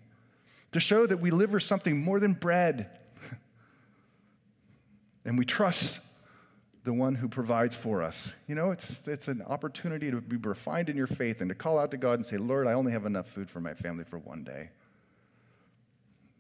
to 0.73 0.81
show 0.81 1.07
that 1.07 1.19
we 1.19 1.31
live 1.31 1.51
for 1.51 1.61
something 1.61 2.03
more 2.03 2.19
than 2.19 2.33
bread. 2.33 2.99
and 5.25 5.39
we 5.39 5.45
trust 5.45 6.01
the 6.85 6.95
one 6.95 7.17
who 7.17 7.29
provides 7.29 7.77
for 7.77 8.03
us. 8.03 8.33
You 8.49 8.55
know, 8.55 8.71
it's, 8.71 9.07
it's 9.07 9.29
an 9.29 9.43
opportunity 9.43 10.11
to 10.11 10.23
be 10.23 10.37
refined 10.37 10.89
in 10.89 10.97
your 10.97 11.07
faith 11.07 11.43
and 11.43 11.51
to 11.51 11.55
call 11.55 11.79
out 11.79 11.91
to 11.91 11.99
God 11.99 12.15
and 12.15 12.25
say, 12.25 12.39
Lord, 12.39 12.67
I 12.67 12.73
only 12.73 12.93
have 12.93 13.05
enough 13.05 13.29
food 13.29 13.51
for 13.51 13.61
my 13.61 13.75
family 13.75 14.05
for 14.05 14.19
one 14.19 14.43
day. 14.43 14.71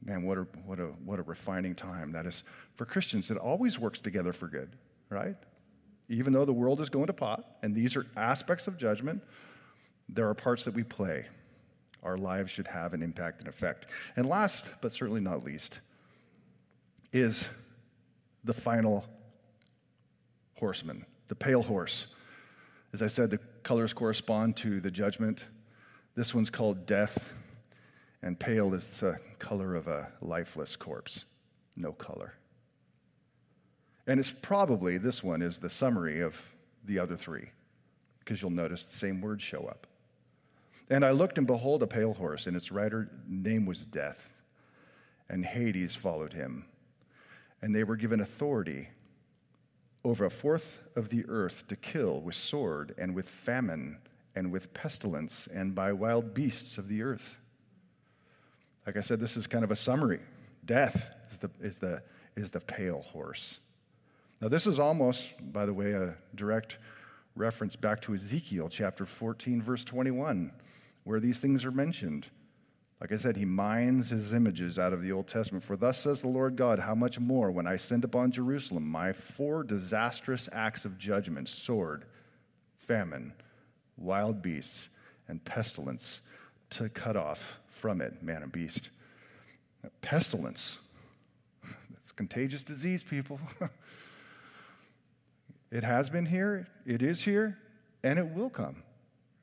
Man, 0.02 0.22
what 0.22 0.38
a, 0.38 0.46
what, 0.64 0.80
a, 0.80 0.86
what 1.04 1.18
a 1.18 1.22
refining 1.22 1.74
time 1.74 2.12
that 2.12 2.24
is 2.24 2.42
for 2.74 2.86
Christians. 2.86 3.30
It 3.30 3.36
always 3.36 3.78
works 3.78 3.98
together 3.98 4.32
for 4.32 4.48
good, 4.48 4.70
right? 5.10 5.36
Even 6.10 6.32
though 6.32 6.44
the 6.44 6.52
world 6.52 6.80
is 6.80 6.88
going 6.88 7.06
to 7.06 7.12
pot, 7.12 7.44
and 7.62 7.72
these 7.72 7.96
are 7.96 8.04
aspects 8.16 8.66
of 8.66 8.76
judgment, 8.76 9.22
there 10.08 10.28
are 10.28 10.34
parts 10.34 10.64
that 10.64 10.74
we 10.74 10.82
play. 10.82 11.26
Our 12.02 12.18
lives 12.18 12.50
should 12.50 12.66
have 12.66 12.92
an 12.94 13.02
impact 13.02 13.38
and 13.38 13.48
effect. 13.48 13.86
And 14.16 14.26
last, 14.26 14.68
but 14.80 14.92
certainly 14.92 15.20
not 15.20 15.44
least, 15.44 15.78
is 17.12 17.46
the 18.42 18.52
final 18.52 19.04
horseman, 20.58 21.06
the 21.28 21.36
pale 21.36 21.62
horse. 21.62 22.08
As 22.92 23.02
I 23.02 23.06
said, 23.06 23.30
the 23.30 23.38
colors 23.62 23.92
correspond 23.92 24.56
to 24.58 24.80
the 24.80 24.90
judgment. 24.90 25.44
This 26.16 26.34
one's 26.34 26.50
called 26.50 26.86
death. 26.86 27.32
And 28.20 28.38
pale 28.38 28.74
is 28.74 28.88
the 28.88 29.20
color 29.38 29.76
of 29.76 29.86
a 29.86 30.08
lifeless 30.20 30.74
corpse, 30.74 31.24
no 31.76 31.92
color. 31.92 32.34
And 34.10 34.18
it's 34.18 34.34
probably, 34.42 34.98
this 34.98 35.22
one 35.22 35.40
is 35.40 35.60
the 35.60 35.70
summary 35.70 36.20
of 36.20 36.34
the 36.84 36.98
other 36.98 37.16
three, 37.16 37.50
because 38.18 38.42
you'll 38.42 38.50
notice 38.50 38.84
the 38.84 38.96
same 38.96 39.20
words 39.20 39.40
show 39.40 39.68
up. 39.70 39.86
And 40.90 41.04
I 41.04 41.12
looked, 41.12 41.38
and 41.38 41.46
behold, 41.46 41.80
a 41.84 41.86
pale 41.86 42.14
horse, 42.14 42.48
and 42.48 42.56
its 42.56 42.72
rider 42.72 43.08
name 43.28 43.66
was 43.66 43.86
Death. 43.86 44.34
And 45.28 45.44
Hades 45.44 45.94
followed 45.94 46.32
him. 46.32 46.64
And 47.62 47.72
they 47.72 47.84
were 47.84 47.94
given 47.94 48.20
authority 48.20 48.88
over 50.04 50.24
a 50.24 50.30
fourth 50.30 50.80
of 50.96 51.10
the 51.10 51.24
earth 51.28 51.68
to 51.68 51.76
kill 51.76 52.20
with 52.20 52.34
sword, 52.34 52.92
and 52.98 53.14
with 53.14 53.28
famine, 53.28 53.98
and 54.34 54.50
with 54.50 54.74
pestilence, 54.74 55.46
and 55.54 55.72
by 55.72 55.92
wild 55.92 56.34
beasts 56.34 56.78
of 56.78 56.88
the 56.88 57.00
earth. 57.00 57.36
Like 58.84 58.96
I 58.96 59.02
said, 59.02 59.20
this 59.20 59.36
is 59.36 59.46
kind 59.46 59.62
of 59.62 59.70
a 59.70 59.76
summary. 59.76 60.18
Death 60.64 61.10
is 61.30 61.38
the, 61.38 61.50
is 61.60 61.78
the, 61.78 62.02
is 62.34 62.50
the 62.50 62.58
pale 62.58 63.02
horse. 63.02 63.60
Now, 64.40 64.48
this 64.48 64.66
is 64.66 64.78
almost, 64.78 65.32
by 65.52 65.66
the 65.66 65.74
way, 65.74 65.92
a 65.92 66.14
direct 66.34 66.78
reference 67.36 67.76
back 67.76 68.00
to 68.02 68.14
Ezekiel 68.14 68.70
chapter 68.70 69.04
14, 69.04 69.60
verse 69.60 69.84
21, 69.84 70.50
where 71.04 71.20
these 71.20 71.40
things 71.40 71.62
are 71.66 71.70
mentioned. 71.70 72.28
Like 73.02 73.12
I 73.12 73.16
said, 73.16 73.36
he 73.36 73.44
mines 73.44 74.08
his 74.08 74.32
images 74.32 74.78
out 74.78 74.94
of 74.94 75.02
the 75.02 75.12
Old 75.12 75.26
Testament. 75.26 75.62
For 75.62 75.76
thus 75.76 75.98
says 75.98 76.22
the 76.22 76.28
Lord 76.28 76.56
God, 76.56 76.78
how 76.78 76.94
much 76.94 77.18
more 77.18 77.50
when 77.50 77.66
I 77.66 77.76
send 77.76 78.02
upon 78.02 78.32
Jerusalem 78.32 78.86
my 78.86 79.12
four 79.12 79.62
disastrous 79.62 80.48
acts 80.52 80.86
of 80.86 80.98
judgment 80.98 81.50
sword, 81.50 82.06
famine, 82.78 83.34
wild 83.98 84.40
beasts, 84.40 84.88
and 85.28 85.44
pestilence 85.44 86.22
to 86.70 86.88
cut 86.88 87.16
off 87.16 87.58
from 87.68 88.00
it, 88.00 88.22
man 88.22 88.42
and 88.42 88.52
beast. 88.52 88.88
Pestilence. 90.00 90.78
It's 92.02 92.12
contagious 92.12 92.62
disease, 92.62 93.02
people. 93.02 93.38
it 95.70 95.84
has 95.84 96.10
been 96.10 96.26
here, 96.26 96.68
it 96.84 97.02
is 97.02 97.22
here, 97.24 97.58
and 98.02 98.18
it 98.18 98.30
will 98.30 98.50
come. 98.50 98.82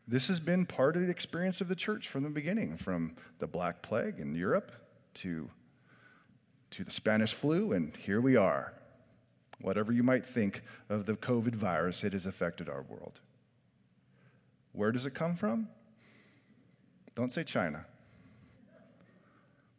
This 0.07 0.27
has 0.27 0.39
been 0.39 0.65
part 0.65 0.95
of 0.95 1.03
the 1.03 1.09
experience 1.09 1.61
of 1.61 1.67
the 1.67 1.75
church 1.75 2.07
from 2.07 2.23
the 2.23 2.29
beginning, 2.29 2.77
from 2.77 3.15
the 3.39 3.47
Black 3.47 3.81
Plague 3.81 4.19
in 4.19 4.35
Europe 4.35 4.71
to, 5.15 5.49
to 6.71 6.83
the 6.83 6.91
Spanish 6.91 7.33
flu, 7.33 7.71
and 7.73 7.95
here 7.95 8.21
we 8.21 8.35
are. 8.35 8.73
Whatever 9.59 9.91
you 9.91 10.03
might 10.03 10.25
think 10.25 10.61
of 10.89 11.05
the 11.05 11.13
COVID 11.13 11.55
virus, 11.55 12.03
it 12.03 12.13
has 12.13 12.25
affected 12.25 12.69
our 12.69 12.83
world. 12.83 13.19
Where 14.71 14.91
does 14.91 15.05
it 15.05 15.13
come 15.13 15.35
from? 15.35 15.67
Don't 17.15 17.31
say 17.31 17.43
China. 17.43 17.85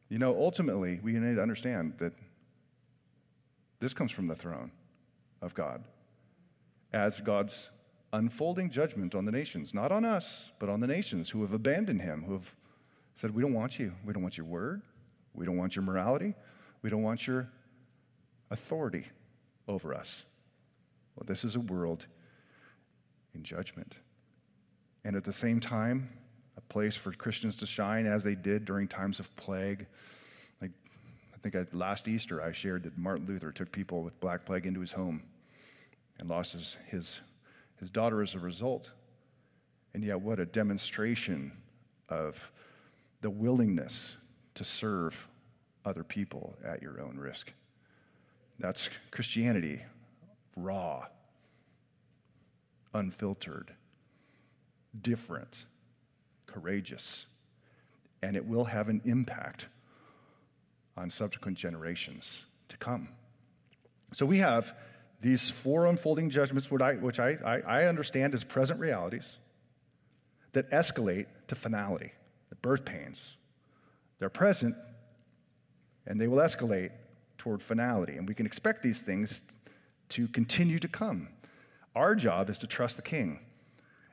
You 0.09 0.19
know, 0.19 0.35
ultimately, 0.35 0.99
we 1.03 1.13
need 1.13 1.37
to 1.37 1.43
understand 1.43 1.95
that 1.99 2.13
this 3.81 3.95
comes 3.95 4.11
from 4.11 4.27
the 4.27 4.35
throne 4.35 4.73
of 5.41 5.55
God 5.55 5.85
as 6.93 7.21
God's 7.21 7.69
unfolding 8.13 8.71
judgment 8.71 9.15
on 9.15 9.25
the 9.25 9.33
nations, 9.33 9.75
not 9.75 9.93
on 9.93 10.05
us, 10.05 10.51
but 10.59 10.69
on 10.69 10.81
the 10.81 10.87
nations 10.87 11.31
who 11.31 11.43
have 11.43 11.53
abandoned 11.53 12.03
him, 12.03 12.25
who 12.25 12.33
have 12.33 12.55
said, 13.17 13.35
We 13.35 13.43
don't 13.43 13.53
want 13.53 13.79
you. 13.79 13.93
We 14.05 14.13
don't 14.13 14.23
want 14.23 14.37
your 14.37 14.47
word. 14.47 14.83
We 15.35 15.45
don't 15.45 15.57
want 15.57 15.77
your 15.77 15.83
morality. 15.83 16.35
We 16.83 16.91
don't 16.91 17.03
want 17.03 17.27
your 17.27 17.51
authority 18.51 19.07
over 19.67 19.95
us. 19.95 20.25
Well, 21.15 21.25
this 21.27 21.45
is 21.45 21.57
a 21.57 21.61
world 21.61 22.07
in 23.35 23.43
judgment. 23.43 23.97
And 25.05 25.17
at 25.17 25.25
the 25.25 25.33
same 25.33 25.61
time, 25.61 26.11
a 26.57 26.61
place 26.61 26.97
for 26.97 27.13
Christians 27.13 27.57
to 27.57 27.67
shine 27.67 28.07
as 28.07 28.25
they 28.25 28.35
did 28.35 28.65
during 28.65 28.89
times 28.89 29.21
of 29.21 29.35
plague. 29.37 29.87
Like, 30.61 30.73
I 31.35 31.39
think 31.39 31.55
last 31.73 32.09
Easter 32.09 32.43
I 32.43 32.53
shared 32.53 32.85
that 32.85 32.97
Martin 32.97 33.27
Luther 33.27 33.53
took 33.53 33.71
people 33.71 34.03
with 34.03 34.19
Black 34.21 34.45
Plague 34.45 34.67
into 34.67 34.81
his 34.81 34.93
home 34.93 35.23
and 36.19 36.29
lost 36.29 36.53
his, 36.53 36.77
his, 36.87 37.21
his 37.77 37.91
daughter 37.91 38.23
as 38.23 38.35
a 38.35 38.39
result. 38.39 38.91
And 39.95 40.05
yet, 40.05 40.21
what 40.21 40.41
a 40.41 40.47
demonstration 40.47 41.53
of 42.09 42.51
the 43.21 43.31
willingness 43.31 44.17
to 44.55 44.65
serve 44.65 45.29
other 45.85 46.05
people 46.05 46.57
at 46.65 46.83
your 46.83 47.01
own 47.01 47.17
risk. 47.17 47.53
That's 48.59 48.89
Christianity, 49.11 49.83
raw, 50.57 51.07
unfiltered, 52.93 53.73
different, 55.01 55.65
courageous, 56.47 57.27
and 58.23 58.37
it 58.37 58.47
will 58.47 58.65
have 58.65 58.89
an 58.89 59.01
impact 59.05 59.67
on 60.97 61.11
subsequent 61.11 61.57
generations 61.57 62.45
to 62.69 62.77
come. 62.77 63.09
So 64.13 64.27
we 64.27 64.39
have 64.39 64.75
these 65.21 65.51
four 65.51 65.87
unfolding 65.87 66.31
judgments, 66.31 66.71
which 66.71 67.19
I, 67.19 67.39
I, 67.45 67.61
I 67.61 67.85
understand 67.87 68.35
as 68.35 68.45
present 68.45 68.79
realities, 68.79 69.39
that 70.53 70.71
escalate 70.71 71.27
to 71.49 71.55
finality, 71.55 72.13
the 72.49 72.57
birth 72.57 72.85
pains. 72.85 73.37
They're 74.19 74.31
present, 74.31 74.75
and 76.07 76.21
they 76.21 76.29
will 76.29 76.39
escalate 76.39 76.91
toward 77.37 77.63
finality. 77.63 78.17
And 78.17 78.29
we 78.29 78.35
can 78.35 78.47
expect 78.47 78.83
these 78.83 79.01
things 79.01 79.43
to 80.11 80.29
continue 80.29 80.79
to 80.79 80.89
come. 80.89 81.29
Our 81.95 82.15
job 82.15 82.49
is 82.49 82.59
to 82.59 82.67
trust 82.67 82.97
the 82.97 83.03
King 83.03 83.41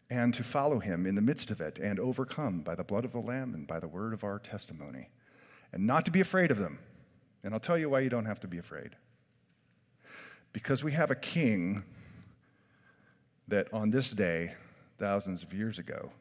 and 0.09 0.33
to 0.33 0.43
follow 0.43 0.79
him 0.79 1.05
in 1.05 1.15
the 1.15 1.21
midst 1.21 1.49
of 1.51 1.61
it 1.61 1.79
and 1.79 1.99
overcome 1.99 2.61
by 2.61 2.75
the 2.75 2.83
blood 2.83 3.05
of 3.05 3.11
the 3.11 3.19
Lamb 3.19 3.53
and 3.53 3.65
by 3.65 3.79
the 3.79 3.87
word 3.87 4.13
of 4.13 4.23
our 4.23 4.39
testimony, 4.39 5.09
and 5.71 5.87
not 5.87 6.05
to 6.05 6.11
be 6.11 6.19
afraid 6.19 6.51
of 6.51 6.57
them. 6.57 6.79
And 7.43 7.53
I'll 7.53 7.59
tell 7.59 7.77
you 7.77 7.89
why 7.89 8.01
you 8.01 8.09
don't 8.09 8.25
have 8.25 8.39
to 8.41 8.47
be 8.47 8.57
afraid. 8.57 8.95
Because 10.55 10.85
we 10.85 10.93
have 10.93 11.11
a 11.11 11.15
king 11.15 11.83
that 13.49 13.67
on 13.73 13.89
this 13.89 14.11
day, 14.11 14.53
thousands 14.97 15.43
of 15.43 15.53
years 15.53 15.79
ago, 15.79 16.13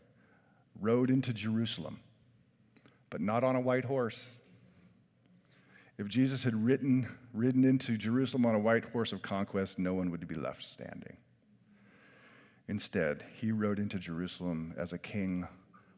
rode 0.80 1.08
into 1.08 1.32
Jerusalem, 1.32 2.00
but 3.10 3.20
not 3.20 3.44
on 3.44 3.54
a 3.54 3.60
white 3.60 3.84
horse. 3.84 4.30
If 5.98 6.08
Jesus 6.08 6.42
had 6.42 6.64
ridden, 6.64 7.16
ridden 7.32 7.62
into 7.62 7.96
Jerusalem 7.96 8.44
on 8.44 8.56
a 8.56 8.58
white 8.58 8.86
horse 8.86 9.12
of 9.12 9.22
conquest, 9.22 9.78
no 9.78 9.94
one 9.94 10.10
would 10.10 10.26
be 10.26 10.34
left 10.34 10.64
standing. 10.64 11.16
Instead, 12.66 13.24
he 13.36 13.52
rode 13.52 13.78
into 13.78 14.00
Jerusalem 14.00 14.74
as 14.76 14.92
a 14.92 14.98
king, 14.98 15.46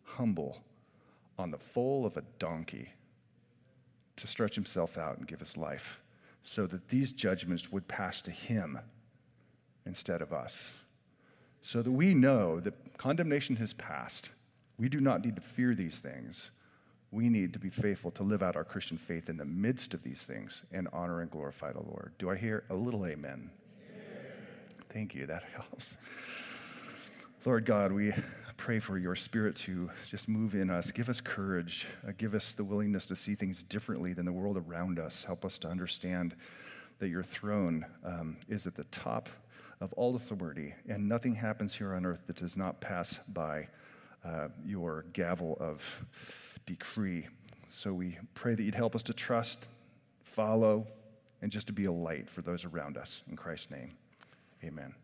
humble, 0.03 0.59
on 1.39 1.53
the 1.53 1.59
foal 1.59 2.05
of 2.05 2.19
a 2.19 2.23
donkey, 2.39 2.91
to 4.17 4.27
stretch 4.27 4.57
himself 4.57 4.99
out 4.99 5.17
and 5.17 5.27
give 5.27 5.41
his 5.41 5.57
life, 5.57 6.01
so 6.49 6.65
that 6.65 6.91
these 6.91 7.11
judgments 7.11 7.73
would 7.73 7.89
pass 7.89 8.23
to 8.23 8.31
him 8.31 8.79
instead 9.85 10.23
of 10.23 10.33
us. 10.33 10.75
So 11.61 11.83
that 11.83 11.91
we 11.91 12.15
know 12.15 12.61
that 12.61 12.97
condemnation 12.97 13.57
has 13.57 13.73
passed. 13.73 14.31
We 14.79 14.89
do 14.89 15.01
not 15.01 15.25
need 15.25 15.35
to 15.35 15.43
fear 15.43 15.75
these 15.75 16.01
things. 16.01 16.53
We 17.11 17.29
need 17.29 17.53
to 17.55 17.59
be 17.59 17.69
faithful 17.69 18.13
to 18.13 18.23
live 18.23 18.45
out 18.45 18.55
our 18.55 18.63
Christian 18.63 18.97
faith 18.97 19.29
in 19.29 19.39
the 19.39 19.45
midst 19.45 19.93
of 19.93 20.05
these 20.05 20.23
things 20.23 20.63
and 20.71 20.87
honor 20.93 21.21
and 21.21 21.29
glorify 21.29 21.73
the 21.73 21.83
Lord. 21.83 22.13
Do 22.17 22.31
I 22.31 22.37
hear 22.37 22.63
a 22.71 22.75
little 22.75 23.05
amen? 23.05 23.51
amen. 23.91 24.11
Thank 24.93 25.17
you. 25.17 25.27
That 25.27 25.43
helps. 25.53 25.97
Lord 27.45 27.65
God, 27.65 27.91
we 27.91 28.13
pray 28.57 28.79
for 28.79 28.99
your 28.99 29.15
spirit 29.15 29.57
to 29.57 29.91
just 30.09 30.29
move 30.29 30.55
in 30.55 30.71
us. 30.71 30.91
Give 30.91 31.09
us 31.09 31.21
courage. 31.21 31.87
Uh, 32.07 32.13
give 32.17 32.35
us 32.35 32.53
the 32.53 32.65
willingness 32.65 33.07
to 33.07 33.17
see 33.17 33.35
things 33.35 33.63
differently 33.63 34.13
than 34.13 34.25
the 34.25 34.33
world 34.33 34.57
around 34.57 34.99
us. 34.99 35.25
Help 35.25 35.45
us 35.45 35.59
to 35.59 35.69
understand 35.69 36.35
that 36.99 37.09
your 37.09 37.23
throne 37.23 37.87
um, 38.05 38.37
is 38.49 38.67
at 38.67 38.75
the 38.75 38.85
top 38.85 39.29
of 39.81 39.93
all 39.93 40.17
authority, 40.17 40.75
and 40.89 41.09
nothing 41.09 41.35
happens 41.35 41.75
here 41.75 41.95
on 41.95 42.07
earth 42.07 42.21
that 42.27 42.37
does 42.37 42.57
not 42.57 42.81
pass 42.81 43.19
by 43.29 43.69
uh, 44.25 44.49
your 44.65 45.05
gavel 45.13 45.57
of 45.61 46.05
decree. 46.65 47.27
So 47.71 47.93
we 47.93 48.19
pray 48.35 48.55
that 48.55 48.63
you'd 48.63 48.75
help 48.75 48.95
us 48.95 49.03
to 49.05 49.13
trust, 49.13 49.69
follow, 50.25 50.87
and 51.43 51.53
just 51.53 51.67
to 51.67 51.73
be 51.73 51.85
a 51.85 51.93
light 51.93 52.31
for 52.31 52.41
those 52.41 52.65
around 52.65 52.97
us. 52.97 53.23
In 53.29 53.37
Christ's 53.37 53.71
name, 53.71 53.93
amen. 54.65 54.95